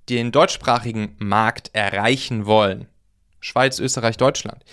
den 0.10 0.32
deutschsprachigen 0.32 1.16
Markt 1.20 1.72
erreichen 1.74 2.46
wollen, 2.46 2.88
Schweiz, 3.40 3.80
Österreich, 3.80 4.18
Deutschland, 4.18 4.64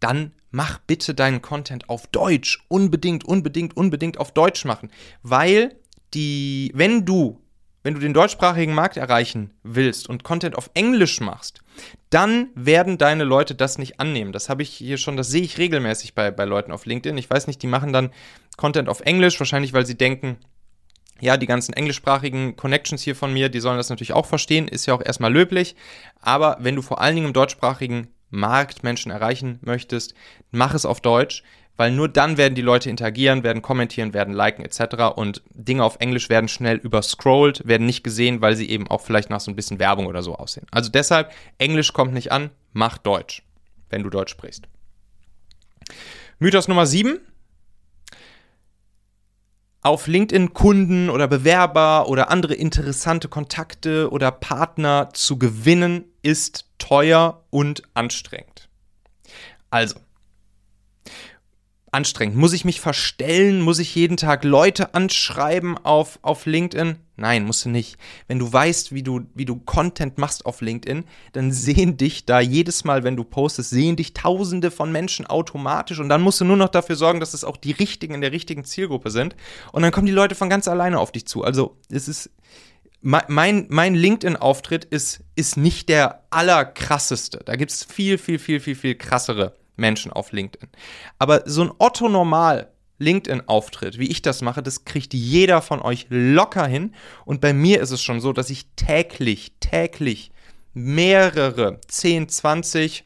dann 0.00 0.32
mach 0.50 0.78
bitte 0.78 1.14
deinen 1.14 1.42
Content 1.42 1.88
auf 1.88 2.06
Deutsch. 2.06 2.64
Unbedingt, 2.68 3.24
unbedingt, 3.24 3.76
unbedingt 3.76 4.18
auf 4.18 4.32
Deutsch 4.32 4.64
machen. 4.64 4.90
Weil 5.22 5.76
die, 6.14 6.70
wenn 6.74 7.04
du 7.04 7.40
wenn 7.86 7.94
du 7.94 8.00
den 8.00 8.14
deutschsprachigen 8.14 8.74
Markt 8.74 8.96
erreichen 8.96 9.52
willst 9.62 10.08
und 10.08 10.24
Content 10.24 10.58
auf 10.58 10.70
Englisch 10.74 11.20
machst, 11.20 11.60
dann 12.10 12.48
werden 12.54 12.98
deine 12.98 13.24
Leute 13.24 13.54
das 13.54 13.78
nicht 13.78 14.00
annehmen. 14.00 14.32
Das 14.32 14.48
habe 14.48 14.62
ich 14.62 14.70
hier 14.70 14.96
schon, 14.96 15.16
das 15.16 15.28
sehe 15.28 15.42
ich 15.42 15.58
regelmäßig 15.58 16.14
bei, 16.14 16.30
bei 16.30 16.44
Leuten 16.44 16.72
auf 16.72 16.86
LinkedIn. 16.86 17.18
Ich 17.18 17.30
weiß 17.30 17.46
nicht, 17.46 17.62
die 17.62 17.66
machen 17.66 17.92
dann 17.92 18.10
Content 18.56 18.88
auf 18.88 19.00
Englisch, 19.00 19.38
wahrscheinlich 19.38 19.72
weil 19.72 19.86
sie 19.86 19.96
denken, 19.96 20.38
ja, 21.20 21.36
die 21.36 21.46
ganzen 21.46 21.72
englischsprachigen 21.72 22.56
Connections 22.56 23.02
hier 23.02 23.16
von 23.16 23.32
mir, 23.32 23.48
die 23.48 23.60
sollen 23.60 23.78
das 23.78 23.88
natürlich 23.88 24.12
auch 24.12 24.26
verstehen, 24.26 24.68
ist 24.68 24.86
ja 24.86 24.94
auch 24.94 25.04
erstmal 25.04 25.32
löblich. 25.32 25.76
Aber 26.20 26.58
wenn 26.60 26.76
du 26.76 26.82
vor 26.82 27.00
allen 27.00 27.14
Dingen 27.14 27.28
im 27.28 27.32
deutschsprachigen 27.32 28.08
Markt 28.28 28.82
Menschen 28.82 29.10
erreichen 29.10 29.58
möchtest, 29.62 30.14
mach 30.50 30.74
es 30.74 30.84
auf 30.84 31.00
Deutsch, 31.00 31.42
weil 31.76 31.92
nur 31.92 32.08
dann 32.08 32.36
werden 32.36 32.54
die 32.54 32.62
Leute 32.62 32.88
interagieren, 32.88 33.42
werden 33.42 33.62
kommentieren, 33.62 34.14
werden 34.14 34.34
liken 34.34 34.64
etc. 34.64 35.16
Und 35.16 35.42
Dinge 35.52 35.84
auf 35.84 35.96
Englisch 36.00 36.28
werden 36.28 36.48
schnell 36.48 36.76
überscrollt, 36.76 37.66
werden 37.66 37.86
nicht 37.86 38.02
gesehen, 38.02 38.40
weil 38.40 38.56
sie 38.56 38.68
eben 38.70 38.88
auch 38.88 39.02
vielleicht 39.02 39.30
nach 39.30 39.40
so 39.40 39.50
ein 39.50 39.56
bisschen 39.56 39.78
Werbung 39.78 40.06
oder 40.06 40.22
so 40.22 40.36
aussehen. 40.36 40.66
Also 40.70 40.90
deshalb, 40.90 41.32
Englisch 41.58 41.92
kommt 41.92 42.12
nicht 42.12 42.32
an, 42.32 42.50
mach 42.72 42.98
Deutsch, 42.98 43.42
wenn 43.90 44.02
du 44.02 44.10
Deutsch 44.10 44.30
sprichst. 44.30 44.64
Mythos 46.38 46.68
Nummer 46.68 46.86
7. 46.86 47.20
Auf 49.82 50.08
LinkedIn 50.08 50.52
Kunden 50.52 51.10
oder 51.10 51.28
Bewerber 51.28 52.08
oder 52.08 52.28
andere 52.30 52.54
interessante 52.54 53.28
Kontakte 53.28 54.10
oder 54.10 54.32
Partner 54.32 55.10
zu 55.12 55.38
gewinnen, 55.38 56.04
ist 56.22 56.66
teuer 56.78 57.44
und 57.50 57.82
anstrengend. 57.94 58.68
Also, 59.70 60.00
anstrengend. 61.96 62.36
Muss 62.36 62.52
ich 62.52 62.66
mich 62.66 62.80
verstellen? 62.80 63.62
Muss 63.62 63.78
ich 63.78 63.94
jeden 63.94 64.18
Tag 64.18 64.44
Leute 64.44 64.94
anschreiben 64.94 65.78
auf, 65.78 66.18
auf 66.20 66.44
LinkedIn? 66.44 66.96
Nein, 67.16 67.46
musst 67.46 67.64
du 67.64 67.70
nicht. 67.70 67.96
Wenn 68.28 68.38
du 68.38 68.52
weißt, 68.52 68.92
wie 68.92 69.02
du, 69.02 69.22
wie 69.34 69.46
du 69.46 69.56
Content 69.56 70.18
machst 70.18 70.44
auf 70.44 70.60
LinkedIn, 70.60 71.04
dann 71.32 71.50
sehen 71.52 71.96
dich 71.96 72.26
da 72.26 72.38
jedes 72.38 72.84
Mal, 72.84 73.02
wenn 73.02 73.16
du 73.16 73.24
postest, 73.24 73.70
sehen 73.70 73.96
dich 73.96 74.12
tausende 74.12 74.70
von 74.70 74.92
Menschen 74.92 75.26
automatisch 75.26 75.98
und 75.98 76.10
dann 76.10 76.20
musst 76.20 76.42
du 76.42 76.44
nur 76.44 76.58
noch 76.58 76.68
dafür 76.68 76.96
sorgen, 76.96 77.18
dass 77.18 77.32
es 77.32 77.44
auch 77.44 77.56
die 77.56 77.72
richtigen 77.72 78.14
in 78.14 78.20
der 78.20 78.32
richtigen 78.32 78.64
Zielgruppe 78.64 79.10
sind 79.10 79.34
und 79.72 79.80
dann 79.80 79.90
kommen 79.90 80.06
die 80.06 80.12
Leute 80.12 80.34
von 80.34 80.50
ganz 80.50 80.68
alleine 80.68 81.00
auf 81.00 81.12
dich 81.12 81.26
zu. 81.26 81.42
Also, 81.44 81.78
es 81.90 82.08
ist 82.08 82.30
mein, 83.00 83.66
mein 83.68 83.94
LinkedIn-Auftritt 83.94 84.84
ist, 84.84 85.22
ist 85.36 85.56
nicht 85.56 85.88
der 85.88 86.24
allerkrasseste. 86.30 87.40
Da 87.44 87.56
gibt 87.56 87.70
es 87.70 87.84
viel, 87.84 88.18
viel, 88.18 88.38
viel, 88.38 88.60
viel, 88.60 88.74
viel 88.74 88.94
krassere 88.96 89.54
Menschen 89.76 90.12
auf 90.12 90.32
LinkedIn. 90.32 90.68
Aber 91.18 91.42
so 91.46 91.62
ein 91.62 91.72
Otto 91.78 92.08
Normal 92.08 92.70
LinkedIn-Auftritt, 92.98 93.98
wie 93.98 94.10
ich 94.10 94.22
das 94.22 94.42
mache, 94.42 94.62
das 94.62 94.84
kriegt 94.84 95.12
jeder 95.12 95.60
von 95.62 95.82
euch 95.82 96.06
locker 96.08 96.66
hin. 96.66 96.94
Und 97.24 97.40
bei 97.40 97.52
mir 97.52 97.80
ist 97.80 97.90
es 97.90 98.02
schon 98.02 98.20
so, 98.20 98.32
dass 98.32 98.50
ich 98.50 98.66
täglich, 98.76 99.52
täglich 99.60 100.30
mehrere, 100.72 101.80
10, 101.88 102.28
20, 102.28 103.04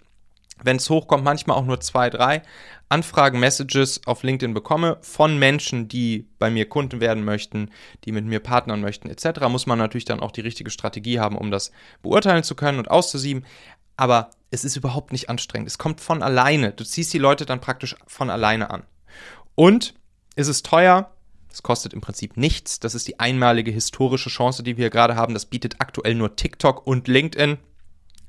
wenn 0.63 0.77
es 0.77 0.91
hochkommt, 0.91 1.25
manchmal 1.25 1.57
auch 1.57 1.65
nur 1.65 1.81
zwei, 1.81 2.11
drei 2.11 2.43
Anfragen, 2.89 3.39
Messages 3.39 4.01
auf 4.07 4.25
LinkedIn 4.25 4.53
bekomme 4.53 4.99
von 5.01 5.39
Menschen, 5.39 5.87
die 5.87 6.27
bei 6.41 6.51
mir 6.51 6.69
Kunden 6.69 7.01
werden 7.01 7.25
möchten, 7.25 7.71
die 8.05 8.11
mit 8.11 8.25
mir 8.25 8.41
partnern 8.41 8.81
möchten, 8.81 9.09
etc., 9.09 9.49
muss 9.49 9.67
man 9.67 9.79
natürlich 9.79 10.05
dann 10.07 10.19
auch 10.19 10.33
die 10.33 10.41
richtige 10.41 10.71
Strategie 10.71 11.21
haben, 11.21 11.39
um 11.39 11.53
das 11.53 11.71
beurteilen 12.03 12.43
zu 12.43 12.57
können 12.57 12.79
und 12.79 12.91
auszusieben. 12.91 13.45
Aber 14.01 14.31
es 14.51 14.65
ist 14.65 14.77
überhaupt 14.77 15.13
nicht 15.13 15.29
anstrengend. 15.29 15.69
Es 15.69 15.77
kommt 15.77 16.01
von 16.01 16.23
alleine. 16.23 16.73
Du 16.73 16.85
ziehst 16.85 17.13
die 17.13 17.19
Leute 17.19 17.45
dann 17.45 17.61
praktisch 17.61 17.95
von 18.07 18.31
alleine 18.31 18.71
an. 18.71 18.85
Und 19.57 19.93
ist 20.37 20.49
es 20.49 20.63
teuer? 20.63 21.11
Es 21.53 21.63
kostet 21.63 21.93
im 21.93 22.01
Prinzip 22.01 22.39
nichts. 22.39 22.81
Das 22.81 22.95
ist 22.95 23.07
die 23.09 23.21
einmalige 23.21 23.71
historische 23.71 24.31
Chance, 24.31 24.63
die 24.63 24.79
wir 24.79 24.85
hier 24.85 24.91
gerade 24.91 25.17
haben. 25.17 25.35
Das 25.35 25.45
bietet 25.45 25.83
aktuell 25.83 26.15
nur 26.15 26.35
TikTok 26.35 26.87
und 26.87 27.09
LinkedIn. 27.09 27.59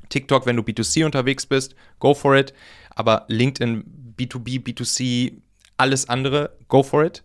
TikTok, 0.09 0.45
wenn 0.45 0.57
du 0.57 0.61
B2C 0.61 1.05
unterwegs 1.05 1.45
bist, 1.45 1.73
go 1.99 2.13
for 2.13 2.35
it. 2.35 2.53
Aber 2.89 3.23
LinkedIn, 3.29 4.15
B2B, 4.19 4.61
B2C, 4.61 5.37
alles 5.77 6.09
andere, 6.09 6.57
go 6.67 6.83
for 6.83 7.05
it. 7.05 7.23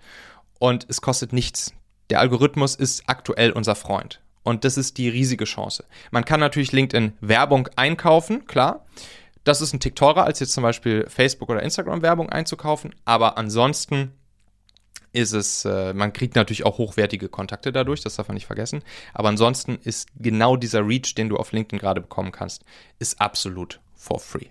Und 0.60 0.86
es 0.88 1.00
kostet 1.00 1.32
nichts. 1.32 1.72
Der 2.10 2.20
Algorithmus 2.20 2.76
ist 2.76 3.08
aktuell 3.08 3.50
unser 3.50 3.74
Freund. 3.74 4.20
Und 4.46 4.64
das 4.64 4.76
ist 4.76 4.96
die 4.96 5.08
riesige 5.08 5.44
Chance. 5.44 5.84
Man 6.12 6.24
kann 6.24 6.38
natürlich 6.38 6.70
LinkedIn 6.70 7.14
Werbung 7.20 7.68
einkaufen, 7.74 8.46
klar. 8.46 8.86
Das 9.42 9.60
ist 9.60 9.72
ein 9.72 9.80
Tick 9.80 9.96
teurer, 9.96 10.22
als 10.22 10.38
jetzt 10.38 10.52
zum 10.52 10.62
Beispiel 10.62 11.04
Facebook 11.08 11.48
oder 11.48 11.64
Instagram 11.64 12.00
Werbung 12.00 12.30
einzukaufen. 12.30 12.94
Aber 13.04 13.38
ansonsten 13.38 14.12
ist 15.12 15.32
es, 15.32 15.64
äh, 15.64 15.92
man 15.94 16.12
kriegt 16.12 16.36
natürlich 16.36 16.64
auch 16.64 16.78
hochwertige 16.78 17.28
Kontakte 17.28 17.72
dadurch, 17.72 18.02
das 18.02 18.14
darf 18.14 18.28
man 18.28 18.36
nicht 18.36 18.46
vergessen. 18.46 18.84
Aber 19.14 19.30
ansonsten 19.30 19.80
ist 19.82 20.10
genau 20.16 20.56
dieser 20.56 20.86
Reach, 20.86 21.16
den 21.16 21.28
du 21.28 21.38
auf 21.38 21.50
LinkedIn 21.50 21.80
gerade 21.80 22.00
bekommen 22.00 22.30
kannst, 22.30 22.64
ist 23.00 23.20
absolut 23.20 23.80
for 23.96 24.20
free. 24.20 24.50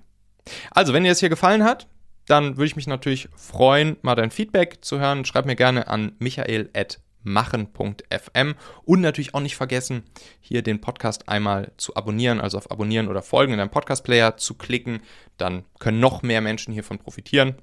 Also, 0.71 0.91
wenn 0.91 1.03
dir 1.03 1.09
das 1.09 1.21
hier 1.21 1.29
gefallen 1.29 1.63
hat, 1.63 1.87
dann 2.27 2.57
würde 2.57 2.65
ich 2.65 2.75
mich 2.75 2.87
natürlich 2.87 3.29
freuen, 3.37 3.95
mal 4.01 4.15
dein 4.15 4.31
Feedback 4.31 4.83
zu 4.83 4.99
hören. 4.99 5.23
Schreib 5.23 5.45
mir 5.45 5.55
gerne 5.55 5.87
an 5.87 6.11
michael@ 6.19 6.99
machen.fm 7.25 8.55
und 8.85 9.01
natürlich 9.01 9.33
auch 9.33 9.41
nicht 9.41 9.57
vergessen, 9.57 10.03
hier 10.39 10.61
den 10.61 10.79
Podcast 10.79 11.27
einmal 11.27 11.71
zu 11.77 11.95
abonnieren, 11.95 12.39
also 12.39 12.57
auf 12.57 12.71
Abonnieren 12.71 13.09
oder 13.09 13.21
Folgen 13.21 13.51
in 13.51 13.59
deinem 13.59 13.69
Podcast-Player 13.69 14.37
zu 14.37 14.53
klicken. 14.53 15.01
Dann 15.37 15.65
können 15.79 15.99
noch 15.99 16.21
mehr 16.21 16.39
Menschen 16.39 16.73
hiervon 16.73 16.99
profitieren. 16.99 17.55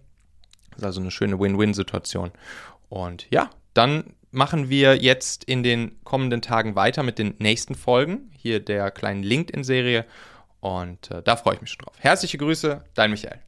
Das 0.72 0.80
ist 0.80 0.84
also 0.84 1.00
eine 1.00 1.10
schöne 1.10 1.38
Win-Win-Situation. 1.38 2.32
Und 2.88 3.26
ja, 3.30 3.50
dann 3.74 4.14
machen 4.30 4.68
wir 4.68 4.96
jetzt 4.96 5.44
in 5.44 5.62
den 5.62 6.02
kommenden 6.04 6.42
Tagen 6.42 6.74
weiter 6.74 7.02
mit 7.02 7.18
den 7.18 7.34
nächsten 7.38 7.74
Folgen 7.74 8.30
hier 8.36 8.60
der 8.60 8.90
kleinen 8.90 9.22
LinkedIn-Serie. 9.22 10.04
Und 10.60 11.10
äh, 11.10 11.22
da 11.22 11.36
freue 11.36 11.54
ich 11.54 11.60
mich 11.60 11.70
schon 11.70 11.84
drauf. 11.84 11.94
Herzliche 11.98 12.38
Grüße, 12.38 12.84
dein 12.94 13.10
Michael. 13.10 13.40